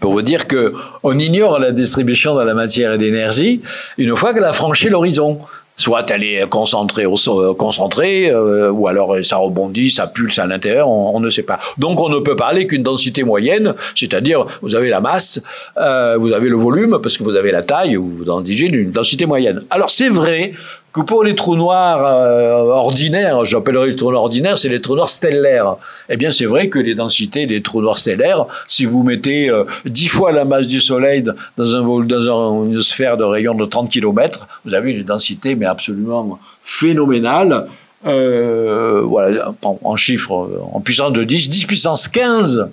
[0.01, 3.61] pour vous dire que on ignore la distribution de la matière et d'énergie
[3.97, 5.39] une fois qu'elle a franchi l'horizon.
[5.77, 10.87] Soit elle est concentrée, euh, concentrée euh, ou alors ça rebondit, ça pulse à l'intérieur,
[10.89, 11.59] on, ne sait pas.
[11.77, 15.43] Donc on ne peut parler qu'une densité moyenne, c'est-à-dire vous avez la masse,
[15.77, 18.67] euh, vous avez le volume, parce que vous avez la taille, ou vous en disiez
[18.67, 19.63] d'une densité moyenne.
[19.69, 20.53] Alors c'est vrai
[20.93, 24.95] que pour les trous noirs euh, ordinaires, j'appellerais les trous noirs ordinaires, c'est les trous
[24.95, 25.75] noirs stellaires.
[26.09, 29.63] Eh bien, c'est vrai que les densités des trous noirs stellaires, si vous mettez euh,
[29.85, 33.89] dix fois la masse du Soleil dans, un, dans une sphère de rayon de 30
[33.89, 37.67] km, vous avez une densité mais absolument phénoménale.
[38.05, 42.67] Euh, voilà, en, chiffres, en puissance de 10, 10 puissance 15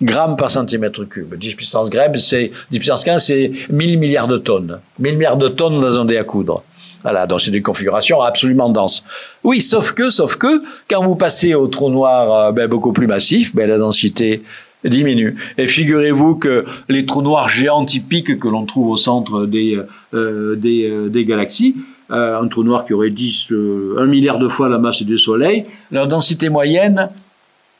[0.00, 1.34] grammes par centimètre cube.
[1.34, 4.78] 10 puissance 10 puissance 15, c'est 1000 milliards de tonnes.
[4.98, 6.62] 1000 milliards de tonnes dans un dé à coudre.
[7.02, 9.04] Voilà, donc c'est des configurations absolument denses.
[9.42, 13.06] Oui, sauf que, sauf que, quand vous passez au trou noir euh, ben, beaucoup plus
[13.06, 14.42] massif, ben, la densité
[14.84, 15.36] diminue.
[15.58, 19.78] Et figurez-vous que les trous noirs géants typiques que l'on trouve au centre des,
[20.14, 21.76] euh, euh, galaxies,
[22.10, 23.52] un trou noir qui aurait 10,
[23.98, 27.08] un milliard de fois la masse du Soleil, leur densité moyenne,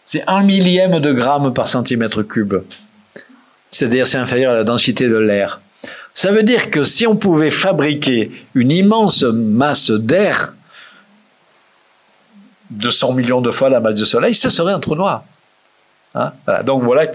[0.07, 2.55] c'est un millième de gramme par centimètre cube.
[3.73, 5.61] C'est-à-dire c'est inférieur à la densité de l'air.
[6.15, 10.55] Ça veut dire que si on pouvait fabriquer une immense masse d'air
[12.71, 15.25] de 100 millions de fois la masse du Soleil, ce serait un trou noir.
[16.15, 16.33] Hein
[16.65, 17.07] Donc voilà,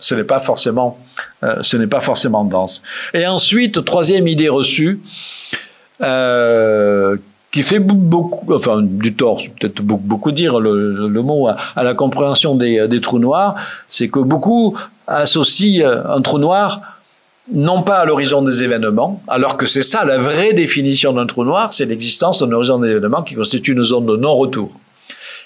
[0.00, 0.98] ce n'est pas forcément,
[1.44, 2.82] euh, ce n'est pas forcément dense.
[3.14, 5.00] Et ensuite, troisième idée reçue,
[6.00, 7.16] euh,
[7.52, 12.88] qui fait beaucoup, enfin du tort, peut-être beaucoup, dire le, mot à, la compréhension des,
[12.88, 13.54] des trous noirs,
[13.88, 14.76] c'est que beaucoup
[15.06, 16.80] associent un trou noir
[17.50, 21.44] non pas à l'horizon des événements, alors que c'est ça la vraie définition d'un trou
[21.44, 24.72] noir, c'est l'existence d'un horizon des événements qui constitue une zone de non-retour.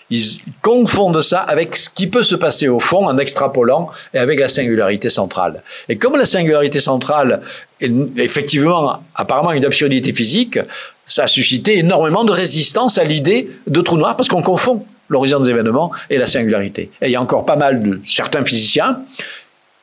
[0.09, 0.23] Ils
[0.63, 4.47] confondent ça avec ce qui peut se passer au fond en extrapolant et avec la
[4.47, 5.63] singularité centrale.
[5.89, 7.41] Et comme la singularité centrale
[7.81, 10.61] est effectivement apparemment une absurdité physique,
[11.07, 15.41] ça a suscité énormément de résistance à l'idée de trou noir parce qu'on confond l'horizon
[15.41, 16.91] des événements et la singularité.
[17.03, 19.01] Et il y a encore pas mal de certains physiciens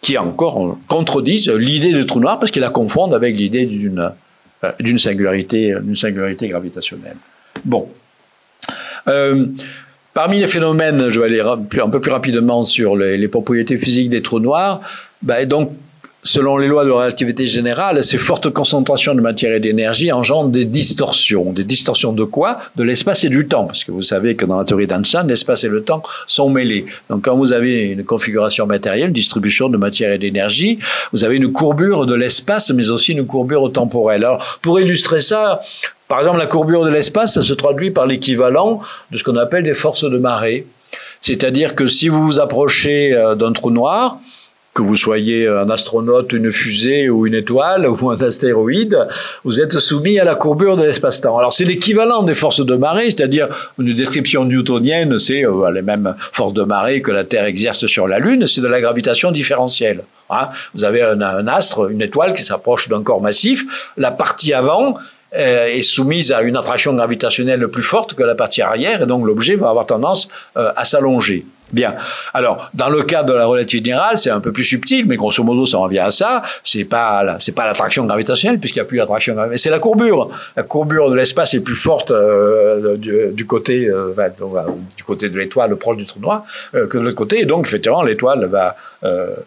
[0.04, 4.12] qui encore contredisent l'idée du trou noir parce qu'ils la confondent avec l'idée d'une
[4.64, 7.18] euh, singularité, d'une singularité gravitationnelle.
[7.66, 7.90] Bon.
[9.08, 9.48] Euh,
[10.14, 14.22] Parmi les phénomènes, je vais aller un peu plus rapidement sur les, propriétés physiques des
[14.22, 14.82] trous noirs.
[15.24, 15.72] Ben, donc,
[16.24, 20.50] selon les lois de la relativité générale, ces fortes concentrations de matière et d'énergie engendrent
[20.50, 21.52] des distorsions.
[21.52, 22.60] Des distorsions de quoi?
[22.76, 23.66] De l'espace et du temps.
[23.66, 26.86] Parce que vous savez que dans la théorie d'Einstein, l'espace et le temps sont mêlés.
[27.10, 30.80] Donc quand vous avez une configuration matérielle, distribution de matière et d'énergie,
[31.12, 34.24] vous avez une courbure de l'espace, mais aussi une courbure temporelle.
[34.24, 35.62] Alors pour illustrer ça,
[36.08, 38.82] par exemple, la courbure de l'espace, ça se traduit par l'équivalent
[39.12, 40.68] de ce qu'on appelle des forces de marée.
[41.22, 44.20] C'est-à-dire que si vous vous approchez euh, d'un trou noir,
[44.74, 49.08] que vous soyez un astronaute, une fusée ou une étoile ou un astéroïde,
[49.44, 51.38] vous êtes soumis à la courbure de l'espace-temps.
[51.38, 56.16] Alors c'est l'équivalent des forces de marée, c'est-à-dire une description newtonienne, c'est euh, les mêmes
[56.32, 60.04] forces de marée que la Terre exerce sur la Lune, c'est de la gravitation différentielle.
[60.30, 60.48] Hein.
[60.74, 64.98] vous avez un, astre, une étoile qui s'approche d'un corps massif, la partie avant
[65.36, 69.28] euh, est soumise à une attraction gravitationnelle plus forte que la partie arrière, et donc
[69.28, 71.46] l'objet va avoir tendance euh, à s'allonger.
[71.74, 71.96] Bien.
[72.36, 75.44] Alors, dans le cas de la relativité générale, c'est un peu plus subtil, mais grosso
[75.44, 76.44] modo, ça revient à ça.
[76.64, 79.60] C'est pas, c'est pas l'attraction gravitationnelle, puisqu'il n'y a plus d'attraction gravitationnelle.
[79.60, 80.30] C'est la courbure.
[80.56, 84.14] La courbure de l'espace est plus forte euh, du, côté, euh,
[84.96, 86.44] du côté de l'étoile proche du trou noir
[86.76, 87.40] euh, que de l'autre côté.
[87.40, 88.76] Et donc, effectivement, l'étoile va,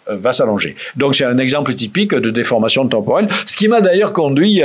[0.07, 0.77] va s'allonger.
[0.97, 3.29] Donc, c'est un exemple typique de déformation temporelle.
[3.47, 4.63] Ce qui m'a d'ailleurs conduit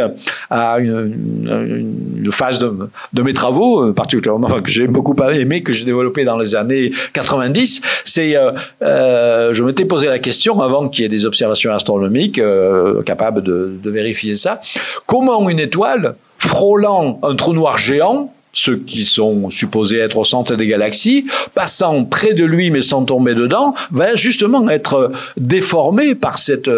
[0.49, 6.23] à une, phase de, mes travaux, particulièrement, enfin, que j'ai beaucoup aimé, que j'ai développé
[6.23, 8.51] dans les années 90 c'est, euh,
[8.81, 13.41] euh, je m'étais posé la question avant qu'il y ait des observations astronomiques euh, capables
[13.41, 14.61] de vérifier ça.
[15.05, 20.55] Comment une étoile frôlant un trou noir géant ceux qui sont supposés être au centre
[20.55, 26.37] des galaxies, passant près de lui mais sans tomber dedans, va justement être déformé par
[26.37, 26.69] cette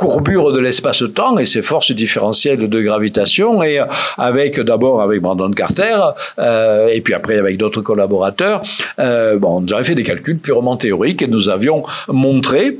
[0.00, 3.82] courbure de l'espace-temps et ses forces différentielles de gravitation et
[4.16, 5.98] avec d'abord avec Brandon Carter
[6.38, 8.62] euh, et puis après avec d'autres collaborateurs,
[8.98, 12.78] euh, bon, j'avais fait des calculs purement théoriques et nous avions montré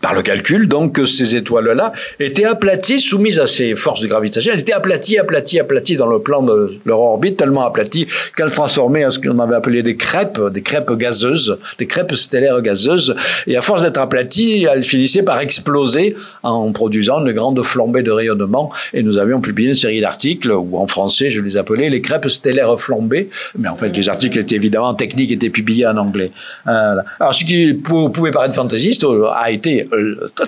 [0.00, 4.52] par le calcul, donc, que ces étoiles-là étaient aplaties, soumises à ces forces de gravitation.
[4.52, 9.04] Elles étaient aplaties, aplaties, aplaties dans le plan de leur orbite, tellement aplaties qu'elles transformaient
[9.04, 13.14] en ce qu'on avait appelé des crêpes, des crêpes gazeuses, des crêpes stellaires gazeuses.
[13.46, 18.10] Et à force d'être aplaties, elles finissaient par exploser en produisant une grande flambée de
[18.10, 18.72] rayonnement.
[18.94, 22.28] Et nous avions publié une série d'articles, ou en français, je les appelais les crêpes
[22.28, 23.28] stellaires flambées.
[23.58, 26.30] Mais en fait, les articles étaient évidemment techniques, étaient publiés en anglais.
[26.66, 29.89] Euh, alors, ce qui pouvait paraître fantaisiste a été euh,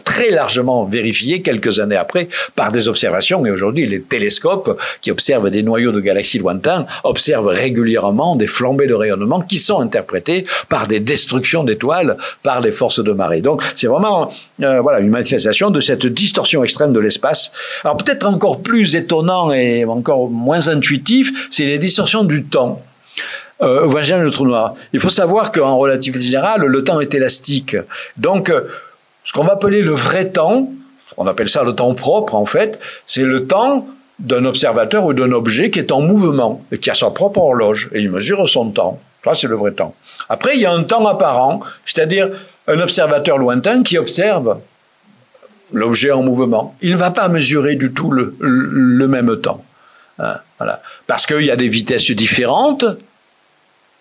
[0.04, 3.44] très largement vérifié quelques années après par des observations.
[3.46, 8.86] Et aujourd'hui, les télescopes qui observent des noyaux de galaxies lointains observent régulièrement des flambées
[8.86, 13.40] de rayonnement qui sont interprétées par des destructions d'étoiles par les forces de marée.
[13.40, 17.52] Donc, c'est vraiment euh, voilà une manifestation de cette distorsion extrême de l'espace.
[17.84, 22.82] Alors peut-être encore plus étonnant et encore moins intuitif, c'est les distorsions du temps.
[23.62, 24.74] Euh, voyez le trou noir.
[24.92, 27.76] Il faut savoir qu'en relativité générale, le temps est élastique.
[28.16, 28.62] Donc, euh,
[29.24, 30.68] ce qu'on va appeler le vrai temps,
[31.16, 33.86] on appelle ça le temps propre en fait, c'est le temps
[34.18, 37.88] d'un observateur ou d'un objet qui est en mouvement et qui a sa propre horloge
[37.92, 39.00] et il mesure son temps.
[39.24, 39.94] Ça, c'est le vrai temps.
[40.28, 42.30] Après, il y a un temps apparent, c'est-à-dire
[42.66, 44.58] un observateur lointain qui observe
[45.72, 46.76] l'objet en mouvement.
[46.82, 49.64] Il ne va pas mesurer du tout le, même temps.
[50.18, 50.36] Hein.
[51.06, 52.84] Parce qu'il y a des vitesses différentes,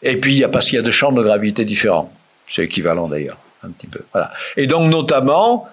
[0.03, 2.11] et puis il y a parce qu'il y a des champs de gravité différents.
[2.47, 4.01] C'est équivalent d'ailleurs un petit peu.
[4.57, 5.67] Et donc notamment,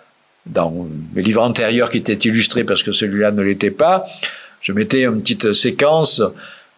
[0.46, 4.06] dans mes livres antérieurs qui étaient illustrés parce que celui-là ne l'était pas,
[4.60, 6.22] je mettais une petite séquence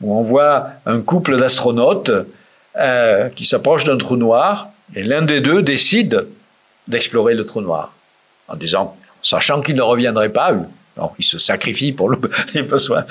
[0.01, 2.11] où on voit un couple d'astronautes
[2.79, 6.27] euh, qui s'approche d'un trou noir et l'un des deux décide
[6.89, 7.93] d'explorer le trou noir
[8.49, 10.53] en disant, sachant qu'il ne reviendrait pas,
[11.19, 12.11] il se sacrifie pour
[12.55, 13.05] les besoins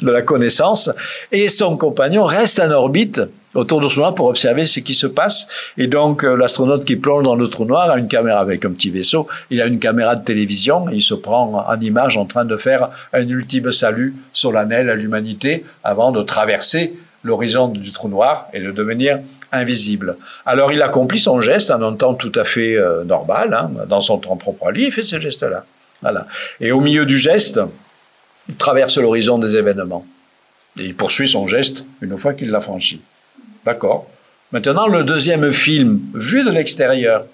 [0.00, 0.90] de la connaissance
[1.32, 3.20] et son compagnon reste en orbite
[3.56, 5.48] autour du trou noir pour observer ce qui se passe.
[5.76, 8.70] Et donc, euh, l'astronaute qui plonge dans le trou noir a une caméra avec un
[8.70, 9.26] petit vaisseau.
[9.50, 10.86] Il a une caméra de télévision.
[10.92, 15.64] il se prend en image en train de faire un ultime salut solennel à l'humanité
[15.82, 19.18] avant de traverser l'horizon du trou noir et de devenir
[19.52, 20.16] invisible.
[20.44, 24.02] Alors il accomplit son geste en un temps tout à fait euh, normal, hein, dans
[24.02, 25.64] son temps propre à lui, il fait ce geste-là.
[26.02, 26.26] Voilà.
[26.60, 27.60] Et au milieu du geste,
[28.48, 30.06] il traverse l'horizon des événements.
[30.78, 33.00] Et il poursuit son geste une fois qu'il l'a franchi.
[33.66, 34.06] D'accord
[34.52, 37.24] Maintenant, le deuxième film, vu de l'extérieur,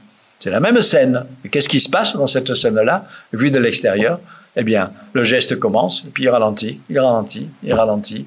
[0.40, 1.26] c'est la même scène.
[1.50, 4.18] Qu'est-ce qui se passe dans cette scène-là, vu de l'extérieur?
[4.56, 8.24] Eh bien, le geste commence, puis il ralentit, il ralentit, il ralentit,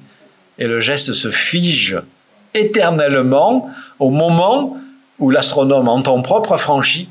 [0.56, 1.98] et le geste se fige
[2.54, 4.76] éternellement au moment
[5.18, 7.08] où l'astronome en temps propre a franchi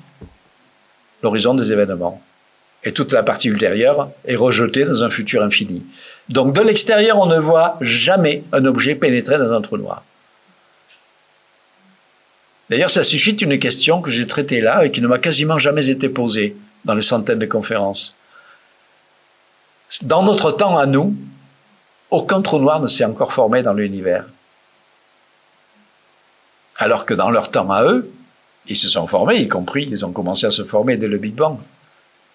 [1.21, 2.21] l'horizon des événements.
[2.85, 5.83] Et toute la partie ultérieure est rejetée dans un futur infini.
[6.29, 10.03] Donc de l'extérieur, on ne voit jamais un objet pénétrer dans un trou noir.
[12.69, 15.89] D'ailleurs, ça suscite une question que j'ai traitée là et qui ne m'a quasiment jamais
[15.89, 18.17] été posée dans les centaines de conférences.
[20.03, 21.15] Dans notre temps à nous,
[22.09, 24.25] aucun trou noir ne s'est encore formé dans l'univers.
[26.77, 28.11] Alors que dans leur temps à eux,
[28.67, 31.35] ils se sont formés, y compris, ils ont commencé à se former dès le Big
[31.35, 31.57] Bang.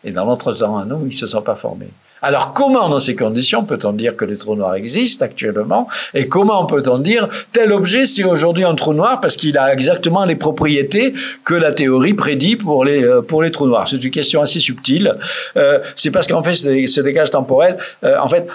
[0.04, 1.90] Et dans notre temps à nous, ils ne se sont pas formés.
[2.22, 6.66] Alors comment dans ces conditions peut-on dire que les trous noirs existent actuellement et comment
[6.66, 11.14] peut-on dire tel objet c'est aujourd'hui un trou noir parce qu'il a exactement les propriétés
[11.44, 13.88] que la théorie prédit pour les euh, pour les trous noirs?
[13.88, 15.14] C'est une question assez subtile.
[15.56, 18.46] Euh, c'est parce qu'en fait ce décalage temporel, euh, en fait,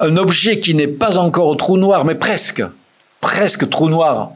[0.00, 2.62] un objet qui n'est pas encore au trou noir mais presque,
[3.20, 4.32] presque trou noir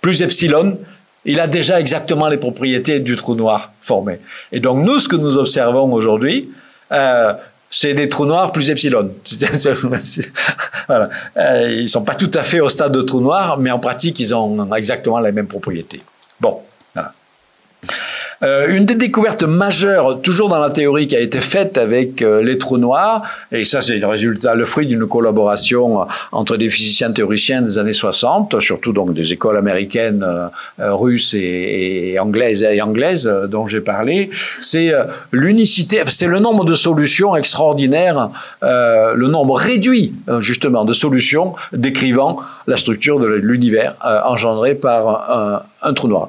[0.00, 0.78] plus epsilon,
[1.24, 4.18] il a déjà exactement les propriétés du trou noir formé.
[4.52, 6.48] Et donc nous, ce que nous observons aujourd'hui,
[6.92, 7.34] euh,
[7.70, 9.14] c'est des trous noirs plus epsilon.
[11.36, 14.18] Euh, ils sont pas tout à fait au stade de trou noir, mais en pratique,
[14.18, 16.02] ils ont exactement les mêmes propriétés.
[16.40, 16.60] Bon.
[18.42, 22.42] Euh, une des découvertes majeures, toujours dans la théorie, qui a été faite avec euh,
[22.42, 23.22] les trous noirs,
[23.52, 27.92] et ça c'est le résultat, le fruit d'une collaboration entre des physiciens théoriciens des années
[27.92, 34.30] 60, surtout donc des écoles américaines, euh, russes et, anglaises et anglaises dont j'ai parlé,
[34.60, 34.92] c'est
[35.32, 38.30] l'unicité, c'est le nombre de solutions extraordinaires,
[38.62, 46.08] le nombre réduit justement de solutions décrivant la structure de l'univers engendré par un trou
[46.08, 46.28] noir.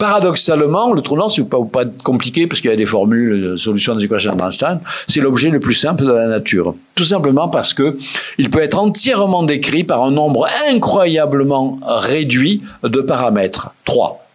[0.00, 3.56] Paradoxalement, le trou noir, c'est pas, pas compliqué parce qu'il y a des formules de
[3.58, 6.74] solution des équations d'Einstein, c'est l'objet le plus simple de la nature.
[6.94, 7.98] Tout simplement parce que
[8.38, 13.72] il peut être entièrement décrit par un nombre incroyablement réduit de paramètres.
[13.84, 14.26] Trois.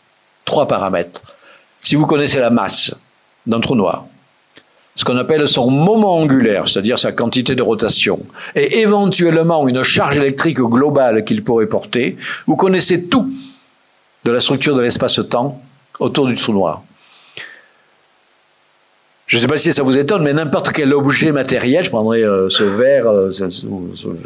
[0.45, 1.23] Trois paramètres.
[1.81, 2.93] Si vous connaissez la masse
[3.47, 4.05] d'un trou noir,
[4.93, 8.19] ce qu'on appelle son moment angulaire, c'est-à-dire sa quantité de rotation,
[8.55, 13.33] et éventuellement une charge électrique globale qu'il pourrait porter, vous connaissez tout
[14.25, 15.61] de la structure de l'espace-temps
[15.99, 16.81] autour du trou noir.
[19.27, 22.21] Je ne sais pas si ça vous étonne, mais n'importe quel objet matériel, je prendrais
[22.21, 23.65] euh, ce verre, euh, ce,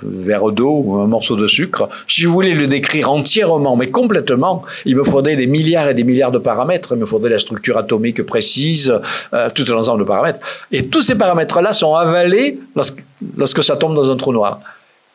[0.04, 4.64] verre d'eau ou un morceau de sucre, si je voulais le décrire entièrement, mais complètement,
[4.86, 7.78] il me faudrait des milliards et des milliards de paramètres, il me faudrait la structure
[7.78, 8.94] atomique précise,
[9.34, 10.40] euh, tout un ensemble de paramètres.
[10.74, 13.02] Et tous ces paramètres-là sont avalés lorsque,
[13.38, 14.60] lorsque ça tombe dans un trou noir.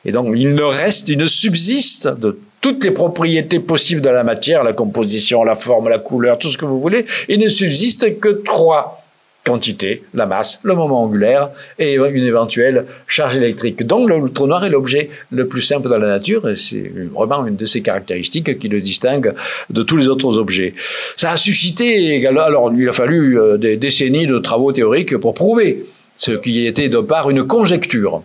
[0.07, 4.25] Et donc, il ne reste, il ne subsiste de toutes les propriétés possibles de la
[4.25, 8.19] matière, la composition, la forme, la couleur, tout ce que vous voulez, il ne subsiste
[8.19, 9.05] que trois
[9.45, 13.87] quantités, la masse, le moment angulaire et une éventuelle charge électrique.
[13.87, 17.47] Donc le trou noir est l'objet le plus simple dans la nature et c'est vraiment
[17.47, 19.35] une de ces caractéristiques qui le distingue
[19.69, 20.73] de tous les autres objets.
[21.17, 25.85] Ça a suscité alors il a fallu euh, des décennies de travaux théoriques pour prouver
[26.17, 28.23] ce qui était de part une conjecture.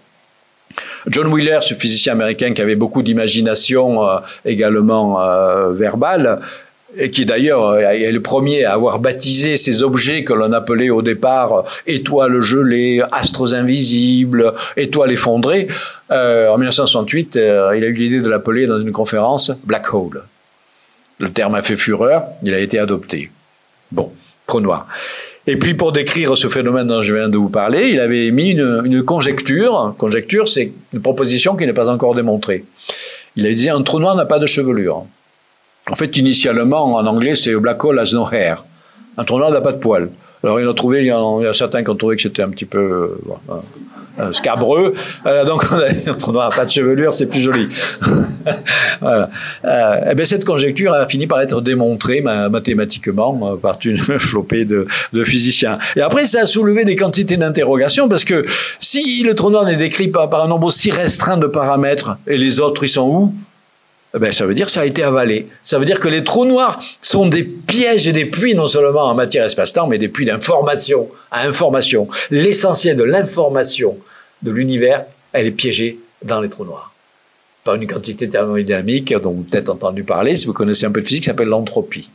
[1.07, 6.39] John Wheeler, ce physicien américain qui avait beaucoup d'imagination euh, également euh, verbale,
[6.97, 10.89] et qui d'ailleurs euh, est le premier à avoir baptisé ces objets que l'on appelait
[10.89, 15.67] au départ étoiles gelées, astres invisibles, étoiles effondrées.
[16.09, 20.23] en 1968, il a eu l'idée de l'appeler dans une conférence Black Hole.
[21.19, 23.29] Le terme a fait fureur, il a été adopté.
[23.91, 24.11] Bon,
[24.47, 24.87] trou noir.
[25.49, 28.51] Et puis pour décrire ce phénomène dont je viens de vous parler, il avait émis
[28.51, 29.95] une, conjecture.
[29.97, 32.65] Conjecture, c'est une proposition qui n'est pas encore démontrée.
[33.35, 35.05] Il a dit un trou noir n'a pas de chevelure.
[35.89, 38.63] En fait, initialement, en anglais, c'est black hole has no hair.
[39.17, 40.11] Un trou noir n'a pas de poils.
[40.43, 42.65] Alors il a trouvé, il y a, certains qui ont trouvé que c'était un petit
[42.65, 43.17] peu
[43.49, 43.55] euh,
[44.19, 44.93] euh, scabreux.
[45.25, 47.69] Euh, donc on a trou noir n'a pas de chevelure, c'est plus joli.
[49.01, 49.29] voilà.
[49.65, 54.65] Euh, et eh bien cette conjecture a fini par être démontrée mathématiquement par une flopée
[54.65, 55.77] de, de, physiciens.
[55.95, 58.45] Et après, ça a soulevé des quantités d'interrogations parce que
[58.79, 62.37] si le trou noir n'est décrit par, par un nombre si restreint de paramètres et
[62.37, 63.33] les autres, ils sont où?
[64.17, 65.47] Ben, ça veut dire que ça a été avalé.
[65.63, 69.03] Ça veut dire que les trous noirs sont des pièges et des puits, non seulement
[69.03, 72.07] en matière espace-temps, mais des puits d'information à information.
[72.31, 73.97] L'essentiel de l'information
[74.41, 76.91] de l'univers, elle est piégée dans les trous noirs.
[77.63, 81.05] Par une quantité thermodynamique dont vous peut-être entendu parler, si vous connaissez un peu de
[81.05, 82.09] physique, qui s'appelle l'entropie.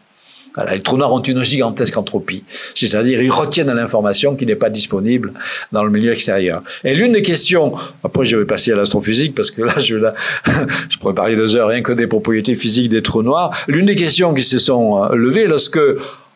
[0.70, 2.44] Les trous noirs ont une gigantesque entropie,
[2.76, 5.32] c'est-à-dire ils retiennent l'information qui n'est pas disponible
[5.72, 6.62] dans le milieu extérieur.
[6.84, 10.14] Et l'une des questions, après je vais passer à l'astrophysique parce que là je, là,
[10.88, 13.96] je pourrais parler deux heures rien que des propriétés physiques des trous noirs, l'une des
[13.96, 15.80] questions qui se sont euh, levées lorsque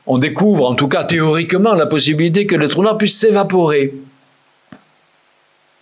[0.09, 3.95] on découvre, en tout cas théoriquement, la possibilité que les trous noirs puissent s'évaporer.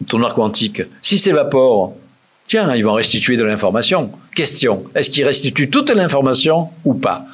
[0.00, 1.94] Le trou noir quantique, s'il s'évapore,
[2.46, 4.10] tiens, ils vont restituer de l'information.
[4.34, 7.24] Question, est-ce qu'ils restituent toute l'information ou pas?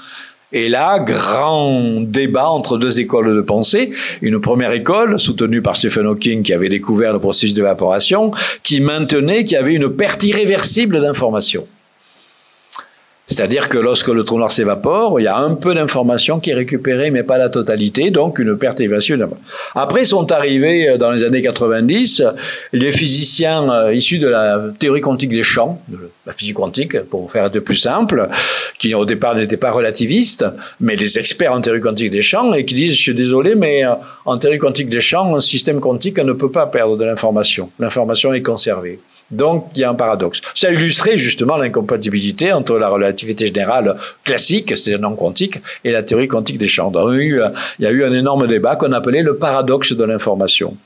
[0.52, 3.92] Et là, grand débat entre deux écoles de pensée.
[4.20, 8.32] Une première école, soutenue par Stephen Hawking, qui avait découvert le processus d'évaporation,
[8.62, 11.66] qui maintenait qu'il y avait une perte irréversible d'informations.
[13.28, 16.54] C'est-à-dire que lorsque le trou noir s'évapore, il y a un peu d'information qui est
[16.54, 19.16] récupérée, mais pas la totalité, donc une perte évasion.
[19.74, 22.22] Après sont arrivés euh, dans les années 90
[22.72, 27.30] les physiciens euh, issus de la théorie quantique des champs, de la physique quantique, pour
[27.30, 28.28] faire de plus simple,
[28.78, 30.44] qui au départ n'étaient pas relativistes,
[30.80, 33.84] mais les experts en théorie quantique des champs, et qui disent, je suis désolé, mais
[33.84, 33.94] euh,
[34.24, 37.70] en théorie quantique des champs, un système quantique ne peut pas perdre de l'information.
[37.78, 38.98] L'information est conservée.
[39.32, 40.40] Donc, il y a un paradoxe.
[40.54, 46.28] Ça illustrait justement l'incompatibilité entre la relativité générale classique, c'est-à-dire non quantique, et la théorie
[46.28, 46.90] quantique des champs.
[46.90, 50.76] Donc, il y a eu un énorme débat qu'on appelait le paradoxe de l'information.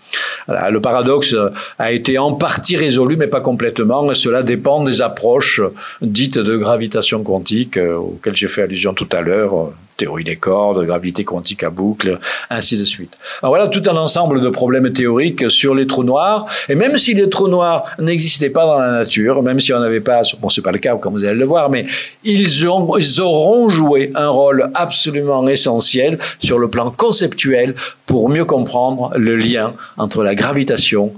[0.49, 1.35] le paradoxe
[1.79, 4.15] a été en partie résolu, mais pas complètement.
[4.15, 5.61] Cela dépend des approches
[6.01, 10.85] dites de gravitation quantique, euh, auxquelles j'ai fait allusion tout à l'heure, théorie des cordes,
[10.85, 12.19] gravité quantique à boucle,
[12.51, 13.17] ainsi de suite.
[13.43, 16.47] Alors voilà tout un ensemble de problèmes théoriques sur les trous noirs.
[16.69, 20.01] Et même si les trous noirs n'existaient pas dans la nature, même si on n'avait
[20.01, 21.87] pas, bon c'est pas le cas comme vous allez le voir, mais
[22.25, 27.75] ils, ont, ils auront joué un rôle absolument essentiel sur le plan conceptuel
[28.07, 31.13] pour mieux comprendre le lien entre la gravitation,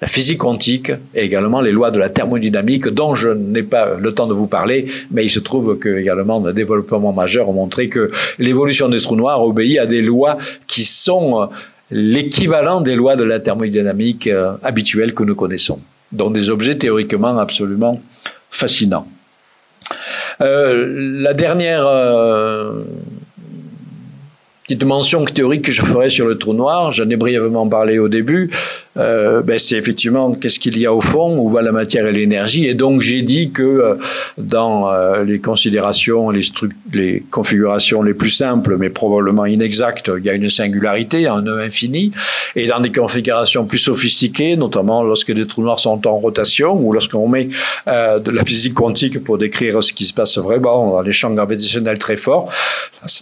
[0.00, 4.12] la physique quantique et également les lois de la thermodynamique dont je n'ai pas le
[4.12, 7.88] temps de vous parler, mais il se trouve que également des développements majeurs ont montré
[7.88, 10.36] que l'évolution des trous noirs obéit à des lois
[10.66, 11.46] qui sont euh,
[11.90, 15.80] l'équivalent des lois de la thermodynamique euh, habituelles que nous connaissons,
[16.12, 18.00] donc des objets théoriquement absolument
[18.50, 19.08] fascinants.
[20.42, 21.86] Euh, la dernière
[24.64, 28.08] petite mention théorique que je ferai sur le trou noir, j'en ai brièvement parlé au
[28.08, 28.50] début,
[28.96, 32.12] euh, ben c'est effectivement qu'est-ce qu'il y a au fond, où va la matière et
[32.12, 32.66] l'énergie?
[32.66, 33.94] Et donc j'ai dit que euh,
[34.38, 36.42] dans euh, les considérations, les,
[36.92, 41.60] les configurations les plus simples, mais probablement inexactes, il y a une singularité, un nœud
[41.60, 42.12] infini.
[42.54, 46.92] Et dans des configurations plus sophistiquées, notamment lorsque des trous noirs sont en rotation, ou
[46.92, 47.48] lorsqu'on met
[47.86, 51.98] de la physique quantique pour décrire ce qui se passe vraiment dans les champs gravitationnels
[51.98, 52.50] très forts,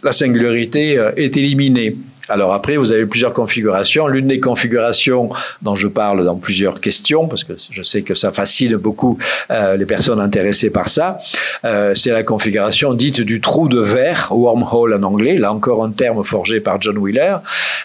[0.02, 1.96] la singularité est éliminée.
[2.28, 4.06] Alors après, vous avez plusieurs configurations.
[4.06, 5.28] L'une des configurations
[5.62, 9.18] dont je parle dans plusieurs questions, parce que je sais que ça fascine beaucoup
[9.50, 11.18] euh, les personnes intéressées par ça,
[11.64, 15.90] euh, c'est la configuration dite du trou de verre, wormhole en anglais, là encore un
[15.90, 17.36] terme forgé par John Wheeler,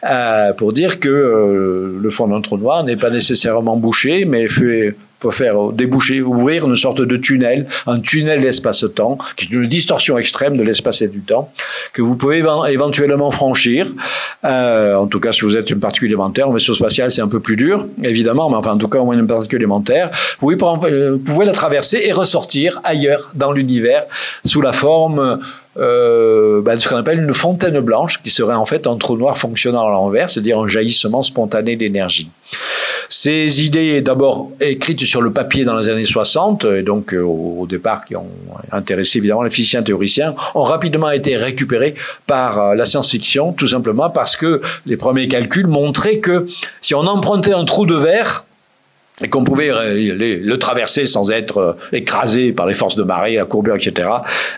[0.10, 4.96] euh, pour dire que le fond d'un trou noir n'est pas nécessairement bouché, mais fait
[5.20, 10.17] peut faire déboucher, ouvrir une sorte de tunnel, un tunnel d'espace-temps, qui est une distorsion
[10.17, 11.51] extrême de l'espace et du temps,
[11.93, 13.88] que vous pouvez éventuellement franchir.
[14.45, 17.28] Euh, en tout cas, si vous êtes une particule élémentaire, en vaisseau spatial, c'est un
[17.28, 20.09] peu plus dur, évidemment, mais enfin, en tout cas, au moins une particule élémentaire,
[20.43, 24.03] euh, vous pouvez la traverser et ressortir ailleurs dans l'univers
[24.45, 25.39] sous la forme
[25.78, 29.38] euh, bah, ce qu'on appelle une fontaine blanche, qui serait en fait un trou noir
[29.38, 32.30] fonctionnant à l'envers, c'est-à-dire un jaillissement spontané d'énergie.
[33.07, 37.65] Ces idées, d'abord écrites sur le papier dans les années 60, et donc euh, au,
[37.67, 38.30] départ qui ont
[38.72, 41.95] intéressé évidemment les physiciens théoriciens, ont rapidement été récupérées
[42.28, 46.47] par euh, la science-fiction, tout simplement parce que les premiers calculs montraient que
[46.82, 48.45] si on empruntait un trou de verre,
[49.24, 53.36] et qu'on pouvait euh, le traverser sans être euh, écrasé par les forces de marée,
[53.36, 54.09] la courbure, etc.,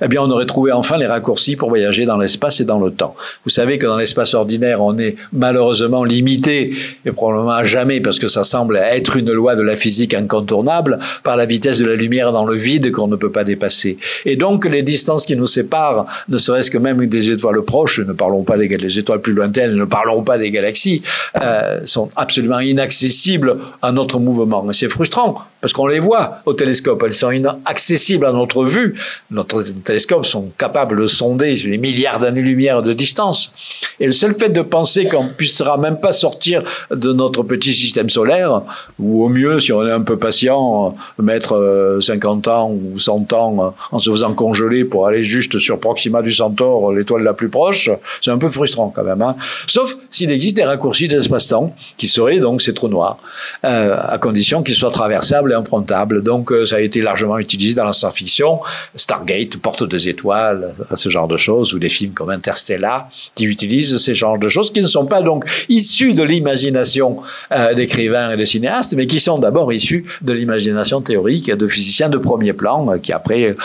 [0.02, 2.92] eh bien, on aurait trouvé enfin les raccourcis pour voyager dans l'espace et dans le
[2.92, 3.16] temps.
[3.44, 6.74] Vous savez que dans l'espace ordinaire, on est malheureusement limité,
[7.06, 11.00] et probablement à jamais, parce que ça semble être une loi de la physique incontournable,
[11.24, 13.98] par la vitesse de la lumière dans le vide qu'on ne peut pas dépasser.
[14.26, 18.14] Et donc, les distances qui nous séparent, ne serait-ce que même des étoiles proches, ne
[18.14, 21.02] parlons pas des étoiles plus lointaines, ne parlons pas des galaxies,
[21.42, 27.04] euh, sont absolument inaccessibles à notre mouvement c'est frustrant parce qu'on les voit au télescope.
[27.06, 29.00] Elles sont inaccessibles à notre vue.
[29.30, 33.54] Notre télescope sont capables de sonder les milliards d'années-lumière de distance.
[34.00, 37.74] Et le seul fait de penser qu'on ne puissera même pas sortir de notre petit
[37.74, 38.62] système solaire,
[39.00, 43.34] ou au mieux, si on est un peu patient, mettre 50 euh, ans ou 100
[43.34, 47.34] ans euh, en se faisant congeler pour aller juste sur Proxima du Centaure, l'étoile la
[47.34, 47.90] plus proche,
[48.22, 49.22] c'est un peu frustrant quand même.
[49.22, 49.36] Hein.
[49.68, 53.18] Sauf s'il existe des raccourcis d'espace-temps, qui seraient donc ces trous noirs,
[53.64, 56.22] euh, à condition qu'ils soient traversables improntable.
[56.24, 58.60] Donc, euh, ça a été largement utilisé dans la science-fiction.
[58.96, 63.98] Stargate, Porte des étoiles, ce genre de choses, ou des films comme Interstellar, qui utilisent
[63.98, 67.18] ces genres de choses qui ne sont pas donc issus de l'imagination
[67.52, 72.10] euh, d'écrivains et de cinéastes, mais qui sont d'abord issus de l'imagination théorique de physiciens
[72.10, 73.56] de premier plan, euh, qui après,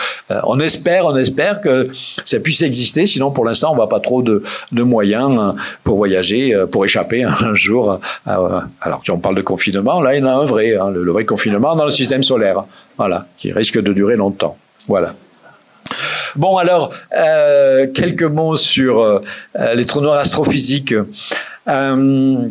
[0.43, 1.87] on espère, on espère que
[2.23, 3.05] ça puisse exister.
[3.05, 7.99] Sinon, pour l'instant, on voit pas trop de, moyens pour voyager, pour échapper un jour.
[8.25, 11.11] alors, si on parle de confinement, là, il y en a un vrai, hein, le
[11.11, 12.63] vrai confinement dans le système solaire.
[12.97, 14.57] Voilà, qui risque de durer longtemps.
[14.87, 15.13] Voilà.
[16.35, 19.21] Bon, alors, euh, quelques mots sur euh,
[19.75, 20.93] les trous noirs astrophysiques.
[21.67, 22.47] Euh,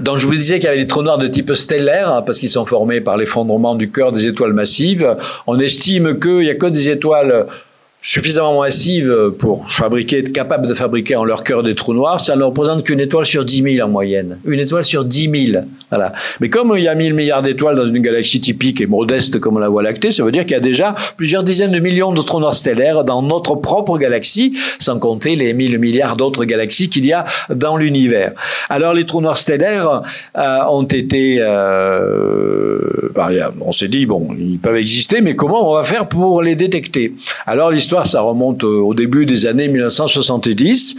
[0.00, 2.38] donc je vous disais qu'il y avait des trous noirs de type stellaire, hein, parce
[2.38, 5.16] qu'ils sont formés par l'effondrement du cœur des étoiles massives.
[5.46, 7.46] On estime qu'il n'y a que des étoiles
[8.00, 12.36] suffisamment massives pour fabriquer, être capables de fabriquer en leur cœur des trous noirs, ça
[12.36, 14.38] ne représente qu'une étoile sur 10 000 en moyenne.
[14.44, 15.64] Une étoile sur 10 000.
[15.90, 16.12] Voilà.
[16.40, 19.58] Mais comme il y a 1000 milliards d'étoiles dans une galaxie typique et modeste comme
[19.58, 22.22] la Voie lactée, ça veut dire qu'il y a déjà plusieurs dizaines de millions de
[22.22, 27.06] trous noirs stellaires dans notre propre galaxie, sans compter les 1000 milliards d'autres galaxies qu'il
[27.06, 28.32] y a dans l'univers.
[28.68, 30.02] Alors les trous noirs stellaires
[30.36, 31.38] euh, ont été...
[31.40, 32.78] Euh,
[33.14, 33.30] bah,
[33.60, 37.14] on s'est dit, bon, ils peuvent exister, mais comment on va faire pour les détecter?
[37.46, 40.98] Alors l'histoire, ça remonte au début des années 1970.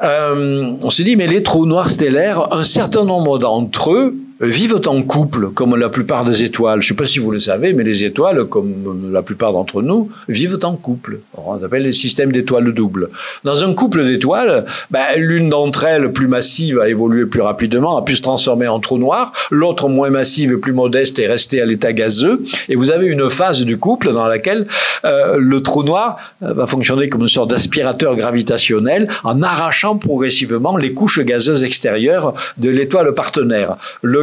[0.00, 4.80] Euh, on s'est dit, mais les trous noirs stellaires, un certain nombre d'entre eux vivent
[4.86, 6.80] en couple, comme la plupart des étoiles.
[6.80, 9.82] Je ne sais pas si vous le savez, mais les étoiles, comme la plupart d'entre
[9.82, 11.20] nous, vivent en couple.
[11.34, 13.08] On appelle les systèmes d'étoiles doubles.
[13.44, 18.02] Dans un couple d'étoiles, ben, l'une d'entre elles, plus massive, a évolué plus rapidement, a
[18.02, 19.32] pu se transformer en trou noir.
[19.50, 22.42] L'autre, moins massive, plus modeste, est restée à l'état gazeux.
[22.68, 24.66] Et vous avez une phase du couple dans laquelle
[25.04, 30.76] euh, le trou noir euh, va fonctionner comme une sorte d'aspirateur gravitationnel en arrachant progressivement
[30.76, 33.76] les couches gazeuses extérieures de l'étoile partenaire.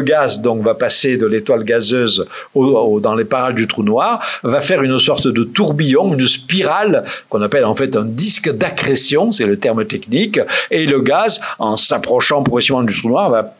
[0.09, 4.81] Gaz donc va passer de l'étoile gazeuse dans les parages du trou noir, va faire
[4.81, 9.57] une sorte de tourbillon, une spirale qu'on appelle en fait un disque d'accrétion, c'est le
[9.57, 10.39] terme technique,
[10.71, 13.53] et le gaz, en s'approchant progressivement du trou noir, va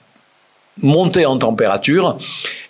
[0.81, 2.17] monter en température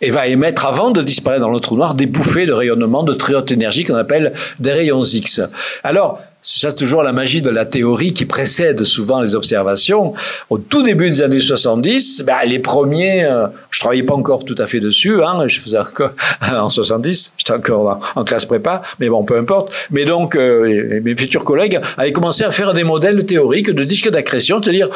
[0.02, 3.14] et va émettre, avant de disparaître dans le trou noir, des bouffées de rayonnement de
[3.14, 5.42] très haute énergie qu'on appelle des rayons X.
[5.84, 10.14] Alors, c'est toujours la magie de la théorie qui précède souvent les observations.
[10.50, 14.56] Au tout début des années 70, ben, les premiers, euh, je travaillais pas encore tout
[14.58, 16.12] à fait dessus, hein, je faisais encore
[16.42, 19.74] en 70, j'étais encore en, classe prépa, mais bon, peu importe.
[19.92, 24.10] Mais donc, euh, mes futurs collègues avaient commencé à faire des modèles théoriques de disques
[24.10, 24.90] d'accrétion, c'est-à-dire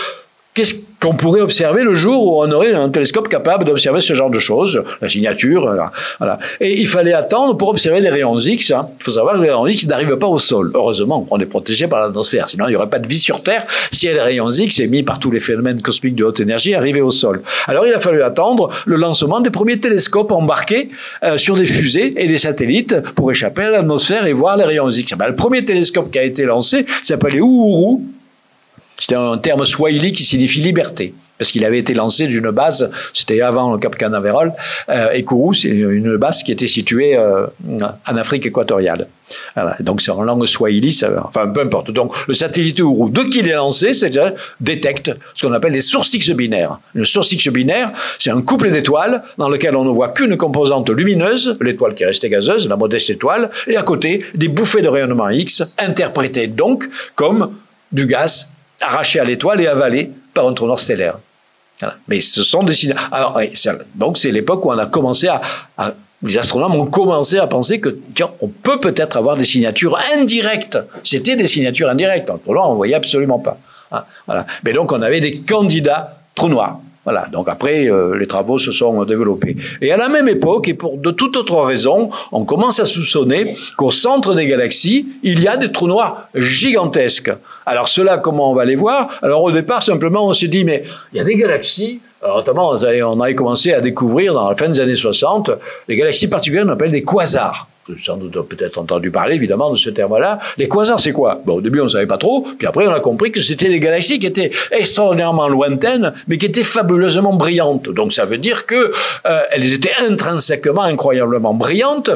[0.54, 4.30] Qu'est-ce qu'on pourrait observer le jour où on aurait un télescope capable d'observer ce genre
[4.30, 5.78] de choses, la signature, euh,
[6.20, 6.38] voilà.
[6.62, 8.70] Et il fallait attendre pour observer les rayons X.
[8.70, 8.88] Hein.
[9.00, 10.72] Il faut savoir que les rayons X n'arrivent pas au sol.
[10.76, 12.48] Heureusement, on est protégé par l'atmosphère.
[12.48, 15.18] Sinon, il n'y aurait pas de vie sur Terre si les rayons X émis par
[15.18, 17.42] tous les phénomènes cosmiques de haute énergie arrivaient au sol.
[17.66, 20.90] Alors, il a fallu attendre le lancement des premiers télescopes embarqués
[21.24, 24.92] euh, sur des fusées et des satellites pour échapper à l'atmosphère et voir les rayons
[24.92, 25.16] X.
[25.16, 28.02] Ben, le premier télescope qui a été lancé s'appelait Uhuru
[29.04, 33.42] c'était un terme swahili qui signifie liberté parce qu'il avait été lancé d'une base, c'était
[33.42, 34.54] avant le Cap Canaveral,
[34.88, 37.48] euh, et Kourou, c'est une base qui était située euh,
[38.08, 39.08] en Afrique équatoriale.
[39.82, 41.92] Donc c'est en langue swahili, ça, enfin peu importe.
[41.92, 43.92] Donc le satellite Kourou, dès qu'il est lancé,
[44.62, 46.80] détecte ce qu'on appelle les sources X binaires.
[46.96, 50.90] Une source X binaire, c'est un couple d'étoiles dans lequel on ne voit qu'une composante
[50.92, 54.88] lumineuse, l'étoile qui est restée gazeuse, la modeste étoile, et à côté des bouffées de
[54.88, 57.54] rayonnement X, interprétées donc comme
[57.92, 58.53] du gaz
[58.84, 61.18] arraché à l'étoile et avalé par un trou noir stellaire.
[62.08, 62.96] Mais ce sont des signaux.
[63.12, 63.40] Alors,
[63.96, 65.42] donc c'est l'époque où on a commencé à,
[66.22, 67.98] les astronomes ont commencé à penser que
[68.42, 70.78] on peut peut-être avoir des signatures indirectes.
[71.04, 72.32] C'était des signatures indirectes.
[72.44, 73.58] Pour là, on voyait absolument pas.
[73.92, 74.46] Hein, voilà.
[74.64, 76.80] Mais donc on avait des candidats trous noirs.
[77.04, 77.28] Voilà.
[77.32, 79.58] Donc après, euh, les travaux se sont développés.
[79.82, 83.58] Et à la même époque, et pour de toute autre raison, on commence à soupçonner
[83.76, 87.32] qu'au centre des galaxies, il y a des trous noirs gigantesques.
[87.66, 89.10] Alors cela, comment on va les voir?
[89.22, 92.02] Alors au départ, simplement, on s'est dit, mais il y a des galaxies.
[92.26, 95.52] Notamment, on avait commencé à découvrir dans la fin des années 60
[95.90, 97.68] des galaxies particulières qu'on appelle des quasars
[97.98, 100.40] sans doute peut-être entendu parler évidemment de ce terme-là.
[100.58, 101.42] Les quasars, c'est quoi?
[101.46, 103.70] Bon, au début, on ne savait pas trop, puis après, on a compris que c'était
[103.70, 107.90] des galaxies qui étaient extraordinairement lointaines, mais qui étaient fabuleusement brillantes.
[107.90, 108.94] Donc, ça veut dire que
[109.26, 112.10] euh, elles étaient intrinsèquement incroyablement brillantes,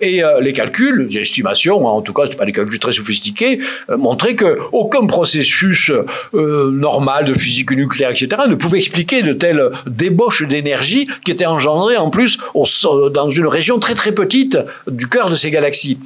[0.00, 3.60] et euh, les calculs, les estimations, en tout cas, c'est pas des calculs très sophistiqués,
[3.90, 5.90] euh, montraient que aucun processus
[6.32, 11.96] normal de physique nucléaire, etc., ne pouvait expliquer de telles débauches d'énergie qui étaient engendrées
[11.96, 15.98] en plus dans une région très très petite du cœur de ces galaxies.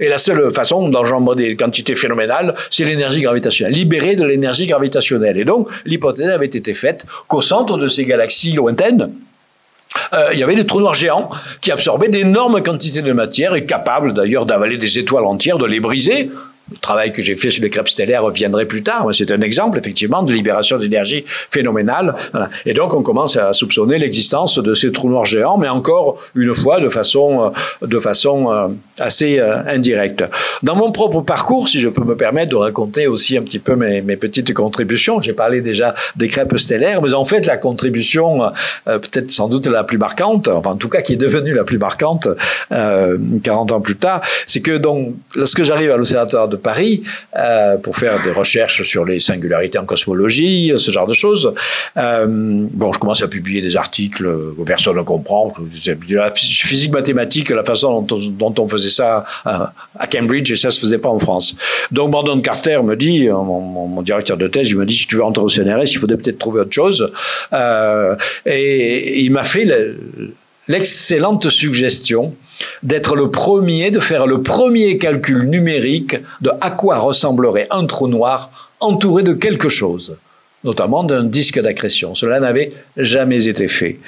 [0.00, 5.36] Et la seule façon d'engendrer des quantités phénoménales, c'est l'énergie gravitationnelle, libérer de l'énergie gravitationnelle.
[5.38, 9.12] Et donc, l'hypothèse avait été faite qu'au centre de ces galaxies lointaines,
[10.12, 11.30] euh, il y avait des trous noirs géants
[11.60, 15.80] qui absorbaient d'énormes quantités de matière et capables d'ailleurs d'avaler des étoiles entières, de les
[15.80, 16.30] briser
[16.70, 19.06] le travail que j'ai fait sur les crêpes stellaires viendrait plus tard.
[19.12, 22.14] C'est un exemple, effectivement, de libération d'énergie phénoménale.
[22.64, 26.54] Et donc, on commence à soupçonner l'existence de ces trous noirs géants, mais encore une
[26.54, 27.52] fois, de façon,
[27.82, 30.24] euh, de façon euh, assez euh, indirecte.
[30.62, 33.76] Dans mon propre parcours, si je peux me permettre de raconter aussi un petit peu
[33.76, 38.52] mes, petites contributions, j'ai parlé déjà des crêpes stellaires, mais en fait, la contribution,
[38.84, 41.78] peut-être sans doute la plus marquante, enfin, en tout cas, qui est devenue la plus
[41.78, 42.28] marquante
[42.70, 47.02] 40 ans plus tard, c'est que donc, lorsque j'arrive à l'Observatoire Paris
[47.36, 51.52] euh, pour faire des recherches sur les singularités en cosmologie, ce genre de choses.
[51.96, 55.52] Euh, bon, je commence à publier des articles que personne ne comprend.
[56.10, 60.98] La physique mathématique, la façon dont on, faisait ça à, Cambridge, et ça se faisait
[60.98, 61.56] pas en France.
[61.90, 65.22] Donc, Brandon Carter me dit, mon, directeur de thèse, il me dit, si tu veux
[65.22, 67.10] rentrer au CNRS, il faudrait peut-être trouver autre chose.
[67.52, 69.66] Euh, et il m'a fait
[70.68, 72.34] l'excellente suggestion
[72.82, 78.08] d'être le premier, de faire le premier calcul numérique de à quoi ressemblerait un trou
[78.08, 80.16] noir entouré de quelque chose
[80.64, 82.14] notamment d'un disque d'accrétion.
[82.14, 83.98] Cela n'avait jamais été fait.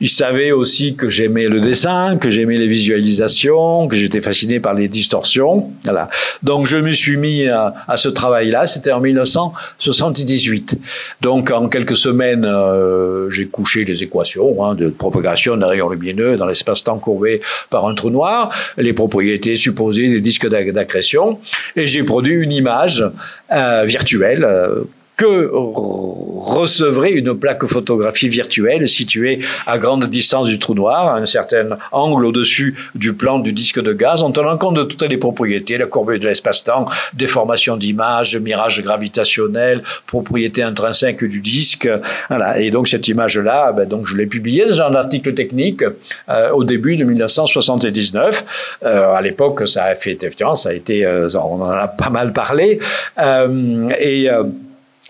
[0.00, 4.74] Il savait aussi que j'aimais le dessin, que j'aimais les visualisations, que j'étais fasciné par
[4.74, 5.70] les distorsions.
[5.84, 6.08] Voilà.
[6.42, 8.66] Donc je me suis mis à, ce travail-là.
[8.66, 10.78] C'était en 1978.
[11.20, 16.36] Donc en quelques semaines, euh, j'ai couché les équations hein, de propagation d'un rayon lumineux
[16.36, 17.40] dans l'espace-temps courbé
[17.70, 21.40] par un trou noir, les propriétés supposées des disques d'accrétion,
[21.76, 23.04] et j'ai produit une image
[23.52, 24.44] euh, virtuelle.
[24.44, 24.84] Euh,
[25.18, 31.26] que recevrait une plaque photographie virtuelle située à grande distance du trou noir, à un
[31.26, 35.18] certain angle au-dessus du plan du disque de gaz, en tenant compte de toutes les
[35.18, 41.90] propriétés, la courbe de l'espace-temps, déformation d'image, mirage gravitationnel, propriétés intrinsèques du disque.
[42.28, 42.60] Voilà.
[42.60, 45.82] Et donc cette image-là, ben, donc je l'ai publiée dans un article technique
[46.28, 48.78] euh, au début de 1979.
[48.84, 52.10] Euh, à l'époque, ça a fait effectivement, ça a été, euh, on en a pas
[52.10, 52.78] mal parlé.
[53.18, 54.28] Euh, et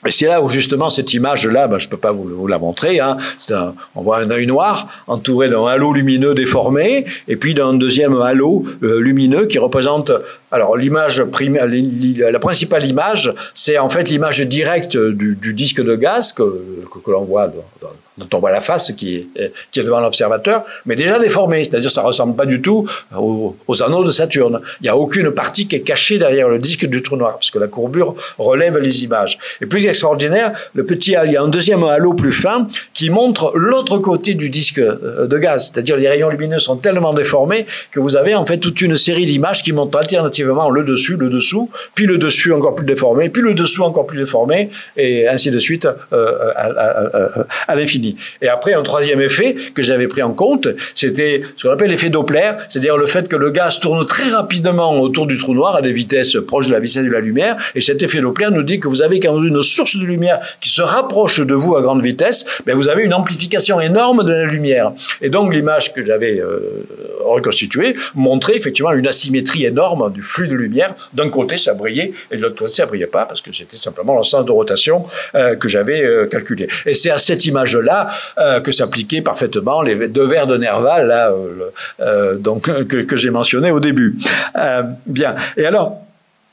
[0.06, 3.00] et c'est là où justement cette image-là, ben, je ne peux pas vous, la montrer,
[3.00, 3.16] hein,
[3.96, 8.64] on voit un œil noir entouré d'un halo lumineux déformé, et puis d'un deuxième halo
[8.82, 10.12] euh, lumineux qui représente,
[10.50, 16.42] alors l'image la principale image, c'est en fait l'image directe du, disque de gaz que,
[17.04, 17.50] que, l'on voit
[18.18, 21.90] dont on voit la face qui est, qui est devant l'observateur, mais déjà déformée, c'est-à-dire
[21.90, 24.60] ça ressemble pas du tout aux, anneaux de Saturne.
[24.80, 27.50] Il n'y a aucune partie qui est cachée derrière le disque du trou noir, parce
[27.50, 29.38] que la courbure relève les images.
[29.60, 33.52] Et plus extraordinaire, le petit il y a un deuxième halo plus fin qui montre
[33.54, 38.00] l'autre côté du disque euh, de gaz, c'est-à-dire les rayons lumineux sont tellement déformés que
[38.00, 41.70] vous avez en fait toute une série d'images qui montrent alternativement le dessus, le dessous,
[41.94, 45.58] puis le dessus encore plus déformé, puis le dessous encore plus déformé, et ainsi de
[45.58, 46.52] suite euh,
[47.66, 48.16] à l'infini.
[48.42, 52.10] Et après, un troisième effet que j'avais pris en compte, c'était ce qu'on appelle l'effet
[52.10, 55.82] Doppler, c'est-à-dire le fait que le gaz tourne très rapidement autour du trou noir à
[55.82, 57.56] des vitesses proches de la vitesse de la lumière.
[57.74, 60.70] Et cet effet Doppler nous dit que vous avez quand une source de lumière qui
[60.70, 64.44] se rapproche de vous à grande vitesse, ben, vous avez une amplification énorme de la
[64.44, 64.92] lumière.
[65.20, 66.86] Et donc l'image que j'avais euh,
[67.24, 70.94] reconstituée montrait effectivement une asymétrie énorme du flux de lumière.
[71.12, 74.14] D'un côté, ça brillait, et de l'autre côté, ça brillait pas, parce que c'était simplement
[74.14, 76.68] l'ensemble de rotation euh, que j'avais euh, calculé.
[76.86, 78.08] Et c'est à cette image-là
[78.38, 81.32] euh, que s'appliquaient parfaitement les deux vers de Nerval là,
[82.36, 84.16] donc que, j'ai mentionné au début.
[85.06, 85.34] bien.
[85.56, 86.00] Et alors,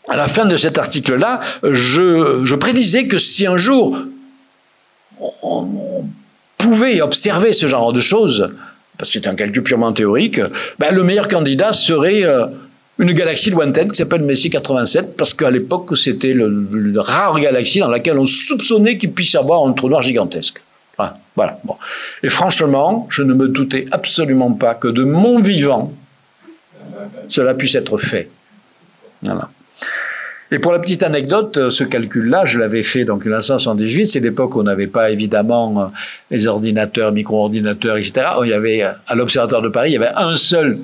[0.08, 3.98] à la fin de cet article-là, je, prédisais que si un jour
[5.20, 6.06] on,
[6.58, 8.50] pouvait observer ce genre de choses,
[8.98, 10.40] parce que c'est un calcul purement théorique,
[10.80, 12.24] ben, le meilleur candidat serait
[12.98, 17.90] une galaxie lointaine qui s'appelle Messier 87, parce qu'à l'époque, c'était une rare galaxie dans
[17.90, 20.62] laquelle on soupçonnait qu'il puisse y avoir un trou noir gigantesque.
[21.36, 21.60] Voilà.
[22.24, 25.92] Et franchement, je ne me doutais absolument pas que de mon vivant,
[27.28, 28.30] cela puisse être fait.
[29.22, 29.50] Voilà.
[30.52, 34.06] Et pour la petite anecdote, ce calcul-là, je l'avais fait donc en 1978.
[34.06, 35.92] C'est l'époque où on n'avait pas évidemment
[36.32, 38.28] les ordinateurs, micro-ordinateurs, etc.
[38.44, 40.80] Il y avait à l'Observatoire de Paris, il y avait un seul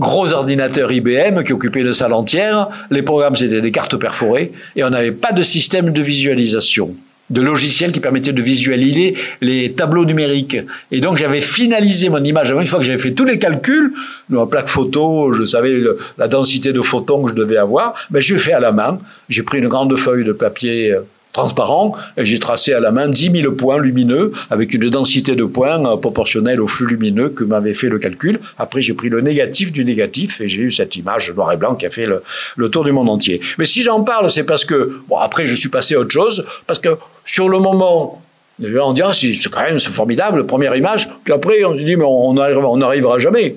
[0.00, 2.68] gros ordinateur IBM qui occupait une salle entière.
[2.90, 6.96] Les programmes, c'était des cartes perforées et on n'avait pas de système de visualisation
[7.28, 10.56] de logiciels qui permettaient de visualiser les tableaux numériques.
[10.90, 12.50] Et donc j'avais finalisé mon image.
[12.50, 13.92] Une fois que j'avais fait tous les calculs,
[14.28, 15.80] ma plaque photo, je savais
[16.18, 18.98] la densité de photons que je devais avoir, ben, je l'ai fait à la main.
[19.28, 21.02] J'ai pris une grande feuille de papier euh,
[21.32, 25.84] transparent j'ai tracé à la main 10 000 points lumineux avec une densité de points
[25.84, 28.40] euh, proportionnelle au flux lumineux que m'avait fait le calcul.
[28.58, 31.74] Après, j'ai pris le négatif du négatif et j'ai eu cette image noir et blanc
[31.74, 33.40] qui a fait le, tour du monde entier.
[33.58, 36.44] Mais si j'en parle, c'est parce que, bon, après, je suis passé à autre chose,
[36.66, 36.90] parce que
[37.24, 38.22] sur le moment,
[38.60, 42.34] on dira, c'est quand même formidable, première image, puis après, on se dit, mais on
[42.34, 43.56] n'arrivera jamais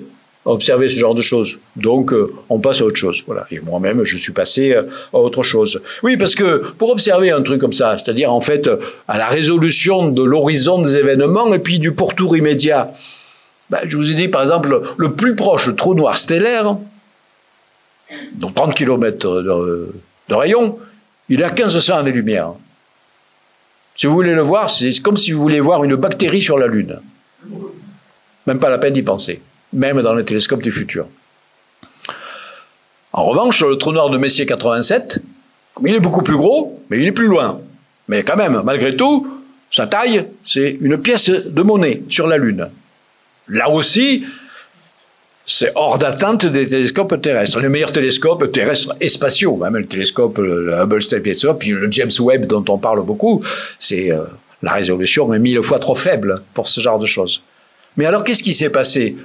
[0.52, 1.58] observer ce genre de choses.
[1.76, 3.22] Donc, euh, on passe à autre chose.
[3.26, 3.46] Voilà.
[3.50, 4.82] Et moi-même, je suis passé euh,
[5.12, 5.80] à autre chose.
[6.02, 8.76] Oui, parce que pour observer un truc comme ça, c'est-à-dire en fait euh,
[9.08, 12.92] à la résolution de l'horizon des événements et puis du pourtour immédiat,
[13.70, 16.76] ben, je vous ai dit par exemple le plus proche trou noir stellaire,
[18.34, 19.88] donc 30 km de,
[20.34, 20.78] rayon,
[21.30, 22.50] il à 1500 années-lumière.
[23.94, 26.66] Si vous voulez le voir, c'est comme si vous voulez voir une bactérie sur la
[26.66, 27.00] Lune.
[28.46, 29.40] Même pas la peine d'y penser
[29.74, 31.06] même dans les télescopes du futur.
[33.12, 35.20] En revanche, le trou noir de Messier 87,
[35.86, 37.60] il est beaucoup plus gros, mais il est plus loin.
[38.08, 42.68] Mais quand même, malgré tout, sa taille, c'est une pièce de monnaie sur la Lune.
[43.48, 44.24] Là aussi,
[45.46, 47.60] c'est hors d'atteinte des télescopes terrestres.
[47.60, 51.90] Les meilleurs télescopes terrestres et spatiaux, même le télescope, le Hubble Space Telescope, puis le
[51.90, 53.44] James Webb dont on parle beaucoup,
[53.78, 54.22] c'est euh,
[54.62, 57.42] la résolution est mille fois trop faible pour ce genre de choses.
[57.96, 59.16] Mais alors, qu'est-ce qui s'est passé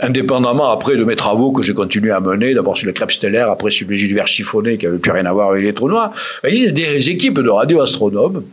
[0.00, 3.50] indépendamment après de mes travaux que j'ai continué à mener, d'abord sur les crêpes stellaires,
[3.50, 6.12] après sur les univers chiffonnés qui n'avaient plus rien à voir avec les trous noirs,
[6.48, 8.44] il y a des équipes de radioastronomes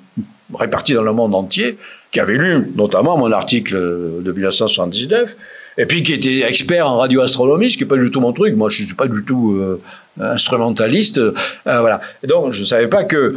[0.53, 1.77] réparties dans le monde entier
[2.11, 5.35] qui avaient lu notamment mon article de 1979
[5.77, 8.55] et puis qui étaient experts en radioastronomie, ce qui n'est pas du tout mon truc.
[8.55, 9.79] Moi, je ne suis pas du tout euh,
[10.19, 11.19] instrumentaliste.
[11.19, 11.33] Euh,
[11.65, 12.01] voilà.
[12.27, 13.35] Donc, je ne savais pas que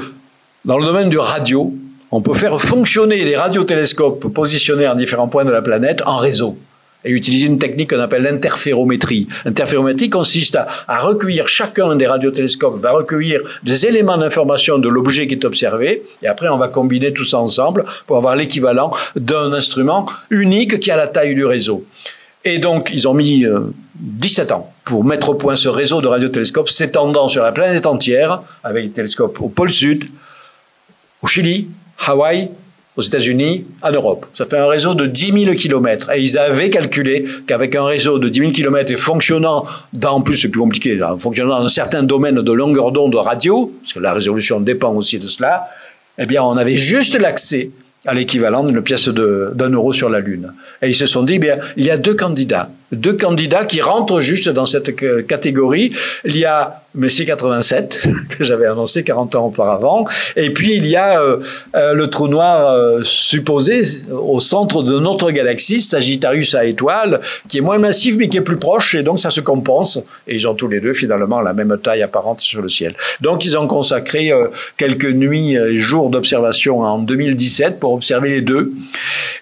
[0.64, 1.74] dans le domaine du radio,
[2.10, 6.56] on peut faire fonctionner les radiotélescopes positionnés en différents points de la planète en réseau
[7.04, 9.26] et utiliser une technique qu'on appelle l'interférométrie.
[9.44, 15.34] L'interférométrie consiste à, recueillir chacun des radiotélescopes, va recueillir des éléments d'information de l'objet qui
[15.34, 20.06] est observé, et après on va combiner tout ça ensemble pour avoir l'équivalent d'un instrument
[20.30, 21.84] unique qui a la taille du réseau.
[22.44, 23.44] Et donc ils ont mis
[23.94, 27.86] 17 euh, ans pour mettre au point ce réseau de radiotélescopes s'étendant sur la planète
[27.86, 30.08] entière, avec des télescopes au pôle sud,
[31.22, 31.68] au Chili,
[32.06, 32.48] Hawaï,
[33.00, 34.26] aux États-Unis, en Europe.
[34.32, 36.10] Ça fait un réseau de 10 000 kilomètres.
[36.12, 40.36] Et ils avaient calculé qu'avec un réseau de 10 000 kilomètres et fonctionnant, dans, plus
[40.36, 44.12] c'est plus compliqué, fonctionnant dans un certain domaine de longueur d'onde radio, parce que la
[44.12, 45.68] résolution dépend aussi de cela,
[46.18, 47.70] eh bien on avait juste l'accès
[48.06, 50.52] à l'équivalent d'une pièce d'un euro sur la Lune.
[50.82, 53.80] Et ils se sont dit, eh bien, il y a deux candidats, deux candidats qui
[53.80, 54.94] rentrent juste dans cette
[55.26, 55.92] catégorie.
[56.24, 60.06] Il y a Messi 87, que j'avais annoncé 40 ans auparavant.
[60.34, 61.38] Et puis, il y a euh,
[61.76, 67.58] euh, le trou noir euh, supposé au centre de notre galaxie, Sagittarius à étoile, qui
[67.58, 68.96] est moins massif, mais qui est plus proche.
[68.96, 70.00] Et donc, ça se compense.
[70.26, 72.96] Et ils ont tous les deux, finalement, la même taille apparente sur le ciel.
[73.20, 74.32] Donc, ils ont consacré
[74.76, 78.72] quelques nuits et jours d'observation en 2017 pour observer les deux.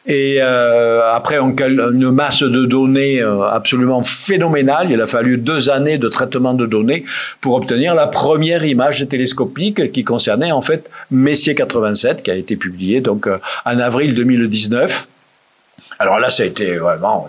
[0.07, 4.91] Et après, une masse de données absolument phénoménale.
[4.91, 7.05] Il a fallu deux années de traitement de données
[7.41, 12.57] pour obtenir la première image télescopique qui concernait en fait Messier 87, qui a été
[12.57, 15.09] publiée donc euh, en avril 2019.
[15.99, 17.29] Alors là, ça a été vraiment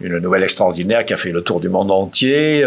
[0.00, 2.64] une nouvelle extraordinaire qui a fait le tour du monde entier.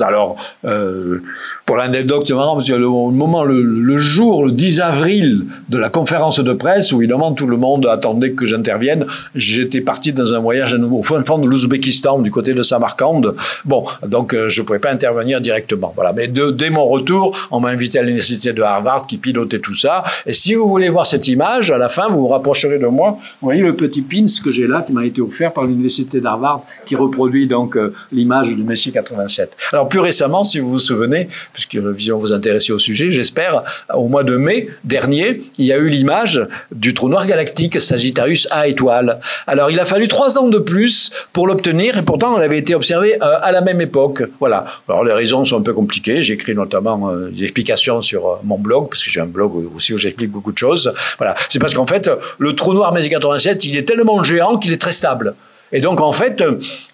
[0.00, 1.22] Alors, euh,
[1.66, 6.40] pour l'anecdote, c'est marrant, parce le, moment, le, jour, le 10 avril de la conférence
[6.40, 10.74] de presse, où évidemment tout le monde attendait que j'intervienne, j'étais parti dans un voyage
[10.74, 13.22] au fond de l'Ouzbékistan, du côté de Samarkand.
[13.64, 15.92] Bon, donc euh, je ne pouvais pas intervenir directement.
[15.96, 16.12] Voilà.
[16.12, 20.04] Mais dès mon retour, on m'a invité à l'université de Harvard qui pilotait tout ça.
[20.26, 23.18] Et si vous voulez voir cette image, à la fin, vous vous rapprocherez de moi.
[23.40, 24.02] Vous voyez le petit
[24.38, 27.94] pins que j'ai là, qui m'a été offert par l'université d'Harvard qui reproduit donc euh,
[28.12, 29.56] l'image du Messie 87.
[29.72, 33.62] Alors plus récemment, si vous vous souvenez, puisque Vision vous intéressait au sujet, j'espère,
[33.94, 38.48] au mois de mai dernier, il y a eu l'image du trou noir galactique Sagittarius
[38.50, 39.20] A étoile.
[39.46, 42.74] Alors il a fallu trois ans de plus pour l'obtenir, et pourtant elle avait été
[42.74, 44.22] observée euh, à la même époque.
[44.40, 44.66] Voilà.
[44.88, 46.22] Alors les raisons sont un peu compliquées.
[46.22, 49.98] J'écris notamment euh, des explications sur mon blog, parce que j'ai un blog aussi où
[49.98, 50.92] j'explique beaucoup de choses.
[51.18, 51.34] Voilà.
[51.48, 54.80] C'est parce qu'en fait, le trou noir Messie 87, il est tellement géant qu'il est
[54.80, 55.34] très stable.
[55.72, 56.42] Et donc, en fait,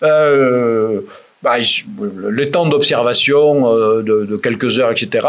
[0.03, 1.01] euh,
[1.43, 1.57] bah,
[1.99, 5.27] le temps d'observation euh, de, quelques heures, etc.,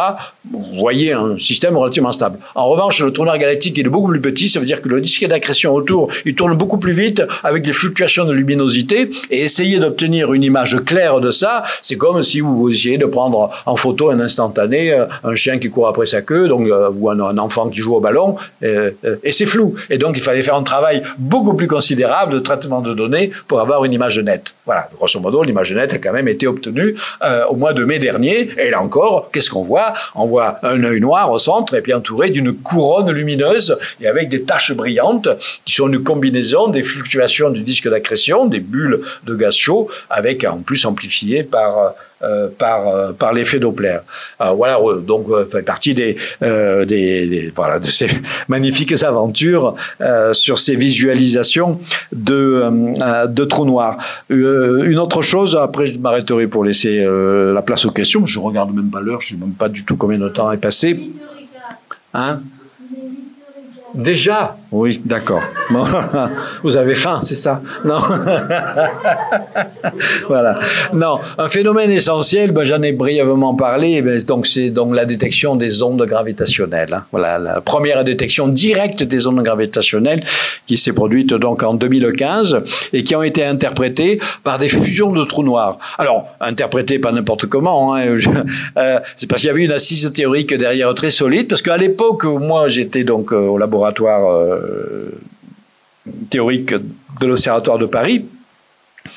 [0.52, 2.38] vous voyez un système relativement stable.
[2.54, 5.26] En revanche, le tourneur galactique est beaucoup plus petit, ça veut dire que le disque
[5.26, 10.34] d'accrétion autour, il tourne beaucoup plus vite avec des fluctuations de luminosité, et essayer d'obtenir
[10.34, 14.20] une image claire de ça, c'est comme si vous essayez de prendre en photo un
[14.20, 17.80] instantané euh, un chien qui court après sa queue, donc, euh, ou un, enfant qui
[17.80, 19.76] joue au ballon, et c'est flou.
[19.90, 23.62] Et donc, il fallait faire un travail beaucoup plus considérable de traitement de données pour
[23.62, 24.54] avoir une image nette.
[24.66, 28.50] Voilà, grosso modo, l'image nette quand même été obtenu euh, au mois de mai dernier.
[28.58, 29.94] Et là encore, qu'est-ce qu'on voit?
[30.16, 34.30] On voit un œil noir au centre et puis entouré d'une couronne lumineuse et avec
[34.30, 35.30] des taches brillantes
[35.66, 40.44] qui sont une combinaison des fluctuations du disque d'accrétion, des bulles de gaz chaud, avec
[40.44, 41.94] en plus amplifiées par
[42.24, 43.98] euh, par, euh, par l'effet Doppler.
[44.40, 48.08] voilà, donc euh, fait partie des, des, voilà, de ces
[48.48, 49.76] magnifiques aventures
[50.34, 51.80] sur ces visualisations
[52.12, 53.98] de, de trous noirs.
[54.30, 58.92] une autre chose, après je m'arrêterai pour laisser la place aux questions, je regarde même
[58.92, 61.12] pas l'heure, je sais même pas du tout combien de temps est passé.
[62.14, 62.42] Hein?
[63.96, 65.42] Déjà Oui, d'accord.
[66.64, 67.62] Vous avez faim, c'est ça?
[67.84, 68.00] Non.
[70.28, 70.60] voilà.
[70.94, 75.58] Non, un phénomène essentiel, ben, j'en ai brièvement parlé, ben, donc c'est donc la détection
[75.58, 76.94] des ondes gravitationnelles.
[76.94, 77.04] Hein.
[77.12, 80.24] Voilà, la première détection directe des ondes gravitationnelles
[80.68, 82.64] qui s'est produite donc en 2015
[82.94, 85.80] et qui ont été interprétées par des fusions de trous noirs.
[85.98, 88.16] Alors, interprétées pas n'importe comment, hein,
[88.78, 92.24] euh, c'est parce qu'il y avait une assise théorique derrière très solide, parce qu'à l'époque
[92.24, 94.61] moi j'étais donc euh, au laboratoire euh,
[96.30, 98.26] théorique de l'Observatoire de Paris,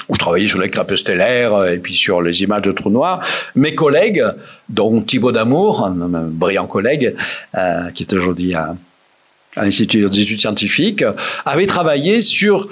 [0.08, 3.20] où je travaillais sur les crêpes stellaires et puis sur les images de trous noirs.
[3.54, 4.24] Mes collègues,
[4.68, 7.14] dont Thibaut Damour, un, brillant collègue,
[7.54, 8.74] euh, qui est aujourd'hui à,
[9.56, 11.04] l'Institut d'études scientifiques,
[11.44, 12.68] avaient travaillé sur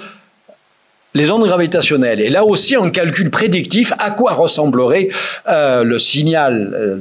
[1.15, 2.21] les ondes gravitationnelles.
[2.21, 5.09] Et là aussi, un calcul prédictif à quoi ressemblerait
[5.47, 6.97] euh, le signal, euh,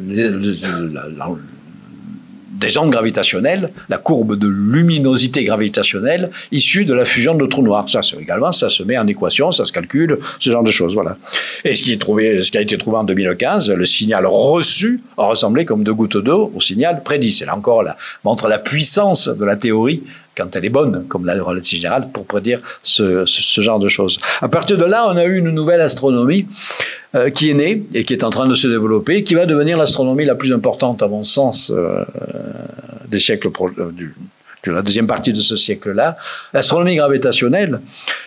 [2.62, 7.88] des ondes gravitationnelles, la courbe de luminosité gravitationnelle issue de la fusion de trous noirs.
[7.88, 11.16] Ça, également, ça se met en équation, ça se calcule, ce genre de choses, voilà.
[11.64, 11.92] Et ce qui,
[12.56, 16.60] a été trouvé en 2015, le signal reçu a ressemblé comme deux gouttes d'eau au
[16.60, 17.32] signal prédit.
[17.32, 20.02] C'est là encore, la, montre la puissance de la théorie
[20.36, 24.18] quand elle est bonne, comme la relativité générale, pour prédire ce, ce, genre de choses.
[24.40, 26.46] À partir de là, on a eu une nouvelle astronomie
[27.14, 29.76] euh, qui est née et qui est en train de se développer, qui va devenir
[29.76, 32.04] l'astronomie la plus importante, à mon sens, euh,
[33.08, 33.92] des siècles euh,
[34.70, 36.16] la deuxième partie de ce siècle-là,
[36.52, 37.80] l'astronomie gravitationnelle.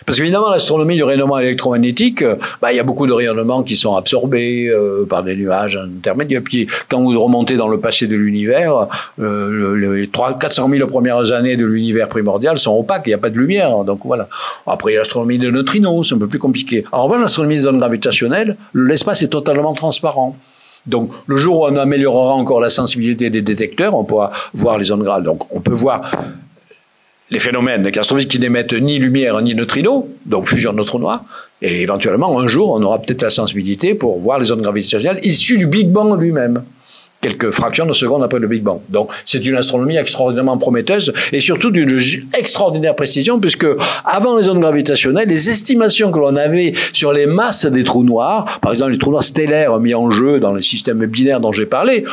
[0.06, 3.76] Parce qu'évidemment, l'astronomie du rayonnement électromagnétique, euh, bah, il y a beaucoup de rayonnements qui
[3.76, 6.42] sont absorbés euh, par des nuages intermédiaires.
[6.44, 8.88] Puis quand vous remontez dans le passé de l'univers,
[9.20, 13.20] euh, les 3, 400 000 premières années de l'univers primordial sont opaques, il n'y a
[13.20, 13.84] pas de lumière.
[13.84, 14.28] Donc voilà.
[14.68, 16.84] Après, il y a l'astronomie des neutrinos, c'est un peu plus compliqué.
[16.92, 20.36] En revanche, l'astronomie des ondes gravitationnelles, l'espace est totalement transparent.
[20.88, 24.92] Donc, le jour où on améliorera encore la sensibilité des détecteurs, on pourra voir les
[24.92, 25.24] ondes graves.
[25.24, 26.12] Donc, on peut voir
[27.32, 31.24] les phénomènes catastrophiques qui n'émettent ni lumière ni neutrinos, donc fusion de neutrons noirs.
[31.62, 35.58] Et éventuellement, un jour, on aura peut-être la sensibilité pour voir les ondes gravitationnelles issues
[35.58, 36.64] du Big Bang lui-même
[37.26, 38.82] quelques fractions de seconde après le Big Bang.
[38.90, 42.00] Donc c'est une astronomie extraordinairement prometteuse et surtout d'une
[42.38, 43.66] extraordinaire précision puisque
[44.06, 48.60] avant les ondes gravitationnelles, les estimations que l'on avait sur les masses des trous noirs,
[48.62, 51.66] par exemple les trous noirs stellaires mis en jeu dans le système binaire dont j'ai
[51.66, 52.04] parlé,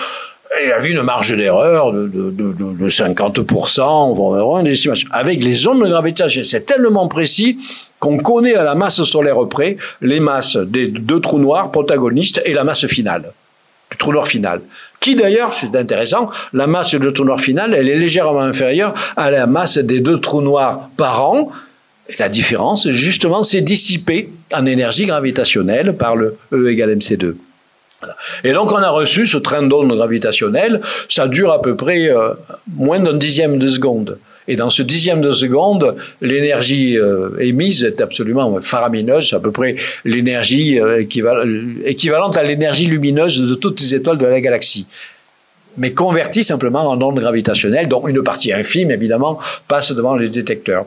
[0.63, 5.09] il y avait une marge d'erreur de, de, de, de 50%, des estimations.
[5.13, 7.59] Avec les ondes gravitationnelles, c'est tellement précis
[7.99, 12.55] qu'on connaît à la masse solaire près les masses des deux trous noirs protagonistes et
[12.55, 13.33] la masse finale
[13.93, 14.61] du trou noir final.
[15.03, 19.33] Qui d'ailleurs, c'est intéressant, la masse du trou noir final, elle est légèrement inférieure à
[19.33, 21.51] la masse des deux trous noirs par an.
[22.09, 27.35] Et la différence, justement, c'est dissipé en énergie gravitationnelle par le E égale mc2.
[28.45, 32.35] Et donc on a reçu ce train d'onde gravitationnel, ça dure à peu près euh,
[32.73, 34.19] moins d'un dixième de seconde.
[34.49, 39.53] Et dans ce dixième de seconde, l'énergie euh, émise est absolument faramineuse, c'est à peu
[39.53, 41.01] près l'énergie euh,
[41.85, 44.87] équivalente à l'énergie lumineuse de toutes les étoiles de la galaxie
[45.77, 50.87] mais converti simplement en ondes gravitationnelles, dont une partie infime, évidemment, passe devant les détecteurs.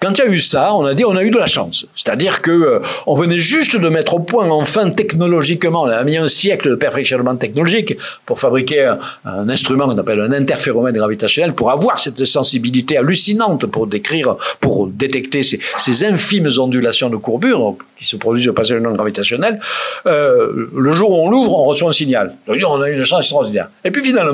[0.00, 1.86] Quand il y a eu ça, on a dit on a eu de la chance.
[1.94, 6.16] C'est-à-dire que euh, on venait juste de mettre au point, enfin, technologiquement, on a mis
[6.16, 11.70] un siècle de perfectionnement technologique pour fabriquer un, instrument qu'on appelle un interféromètre gravitationnel, pour
[11.70, 18.16] avoir cette sensibilité hallucinante pour décrire, pour détecter ces, infimes ondulations de courbure qui se
[18.16, 19.60] produisent au passage d'une onde gravitationnelle.
[20.06, 22.34] Euh, le jour où on l'ouvre, on reçoit un signal.
[22.46, 23.68] On a eu une chance extraordinaire.
[23.84, 24.25] Et puis finalement,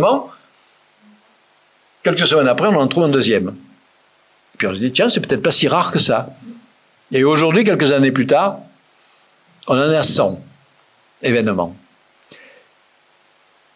[2.02, 3.54] quelques semaines après, on en trouve un deuxième.
[4.58, 6.28] Puis on se dit, tiens, c'est peut-être pas si rare que ça.
[7.10, 8.58] Et aujourd'hui, quelques années plus tard,
[9.66, 10.40] on en est à 100
[11.22, 11.74] événements.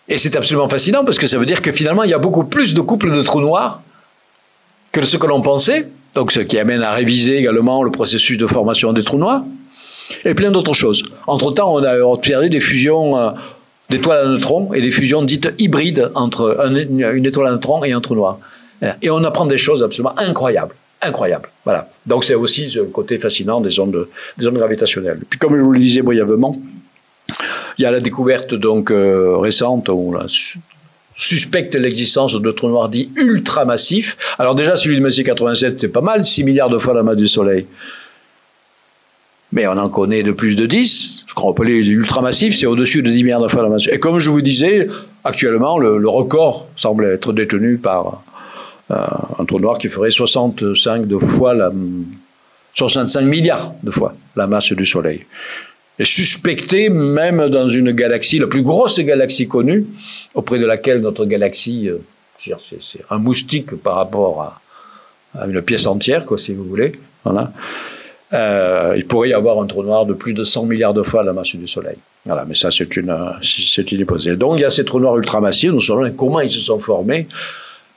[0.08, 2.44] Et c'est absolument fascinant parce que ça veut dire que finalement, il y a beaucoup
[2.44, 3.82] plus de couples de trous noirs
[4.92, 5.88] que ce que l'on pensait.
[6.14, 9.42] Donc, ce qui amène à réviser également le processus de formation des trous noirs
[10.24, 11.04] et plein d'autres choses.
[11.26, 13.30] Entre-temps, on a observé des fusions euh,
[13.90, 18.00] d'étoiles à neutrons et des fusions dites hybrides entre une étoile à neutrons et un
[18.00, 18.38] trou noir.
[19.02, 20.74] Et on apprend des choses absolument incroyables.
[21.02, 21.48] Incroyables.
[21.64, 21.88] Voilà.
[22.06, 24.08] Donc c'est aussi le côté fascinant des ondes,
[24.38, 25.20] des ondes gravitationnelles.
[25.28, 26.60] Puis comme je vous le disais brièvement,
[27.78, 30.26] il y a la découverte donc euh, récente où on
[31.16, 34.16] suspecte l'existence de trous noirs dits ultramassifs.
[34.38, 37.16] Alors déjà, celui de Messier 87, c'était pas mal, 6 milliards de fois la masse
[37.16, 37.66] du Soleil
[39.52, 41.24] mais on en connaît de plus de 10.
[41.26, 43.86] Ce qu'on appelle les ultramassifs, c'est au-dessus de 10 milliards de fois la masse.
[43.88, 44.88] Et comme je vous disais,
[45.24, 48.22] actuellement, le, record semble être détenu par
[48.90, 49.06] euh,
[49.38, 51.70] un trou noir qui ferait 65 de fois la,
[52.74, 55.24] 65 milliards de fois la masse du Soleil.
[55.98, 59.86] Et suspecté même dans une galaxie, la plus grosse galaxie connue,
[60.34, 61.98] auprès de laquelle notre galaxie, euh,
[62.38, 64.60] c'est un moustique par rapport
[65.34, 66.92] à, une pièce entière, si vous voulez.
[67.24, 67.52] Voilà.
[68.32, 71.22] Euh, il pourrait y avoir un trou noir de plus de 100 milliards de fois
[71.22, 71.96] la masse du Soleil.
[72.24, 74.36] Voilà, mais ça, c'est une, c'est une hypothèse.
[74.36, 75.70] Donc, il y a ces trous noirs ultramassifs.
[75.70, 77.28] Nous savons comment ils se sont formés.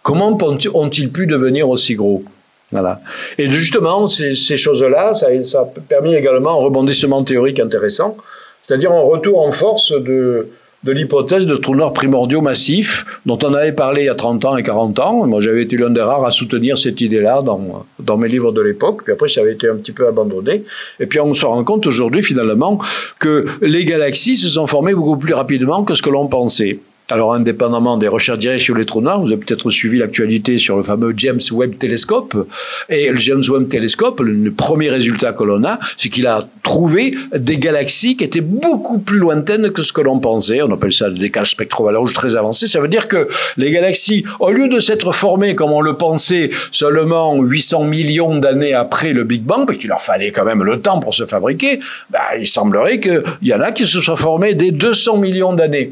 [0.04, 0.38] Comment
[0.74, 2.24] ont-ils pu devenir aussi gros?
[2.72, 3.02] Voilà.
[3.40, 8.16] Et justement, ces, choses-là, ça, ça, a permis également un rebondissement théorique intéressant,
[8.64, 10.48] c'est-à-dire un retour en force de,
[10.84, 14.46] de l'hypothèse de trous noirs primordiaux massifs, dont on avait parlé il y a 30
[14.46, 15.28] ans et 40 ans.
[15.28, 18.62] Moi, j'avais été l'un des rares à soutenir cette idée-là dans, dans mes livres de
[18.62, 20.64] l'époque, puis après, ça avait été un petit peu abandonné.
[21.00, 22.80] Et puis, on se rend compte aujourd'hui, finalement,
[23.20, 26.80] que les galaxies se sont formées beaucoup plus rapidement que ce que l'on pensait.
[27.12, 30.78] Alors, indépendamment des recherches directes sur les trous noirs, vous avez peut-être suivi l'actualité sur
[30.78, 32.48] le fameux James Webb Telescope.
[32.88, 37.16] Et le James Webb Telescope, le premier résultat que l'on a, c'est qu'il a trouvé
[37.36, 40.62] des galaxies qui étaient beaucoup plus lointaines que ce que l'on pensait.
[40.62, 42.68] On appelle ça le décalage spectro-rouge très avancé.
[42.68, 46.52] Ça veut dire que les galaxies, au lieu de s'être formées comme on le pensait
[46.72, 50.80] seulement 800 millions d'années après le Big Bang, parce qu'il leur fallait quand même le
[50.80, 51.80] temps pour se fabriquer,
[52.12, 55.92] bah, il semblerait qu'il y en a qui se soient formés dès 200 millions d'années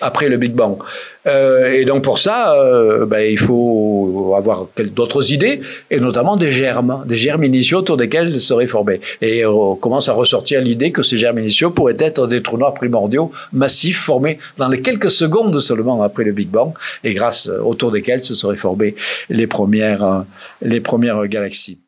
[0.00, 0.78] après le Big Bang.
[1.26, 6.52] Euh, et donc pour ça, euh, ben, il faut avoir d'autres idées, et notamment des
[6.52, 9.00] germes, des germes initiaux autour desquels ils seraient formés.
[9.20, 12.74] Et on commence à ressortir l'idée que ces germes initiaux pourraient être des trous noirs
[12.74, 16.72] primordiaux massifs formés dans les quelques secondes seulement après le Big Bang,
[17.04, 18.94] et grâce autour desquels se seraient formées
[19.28, 20.24] les premières,
[20.62, 21.78] les premières galaxies.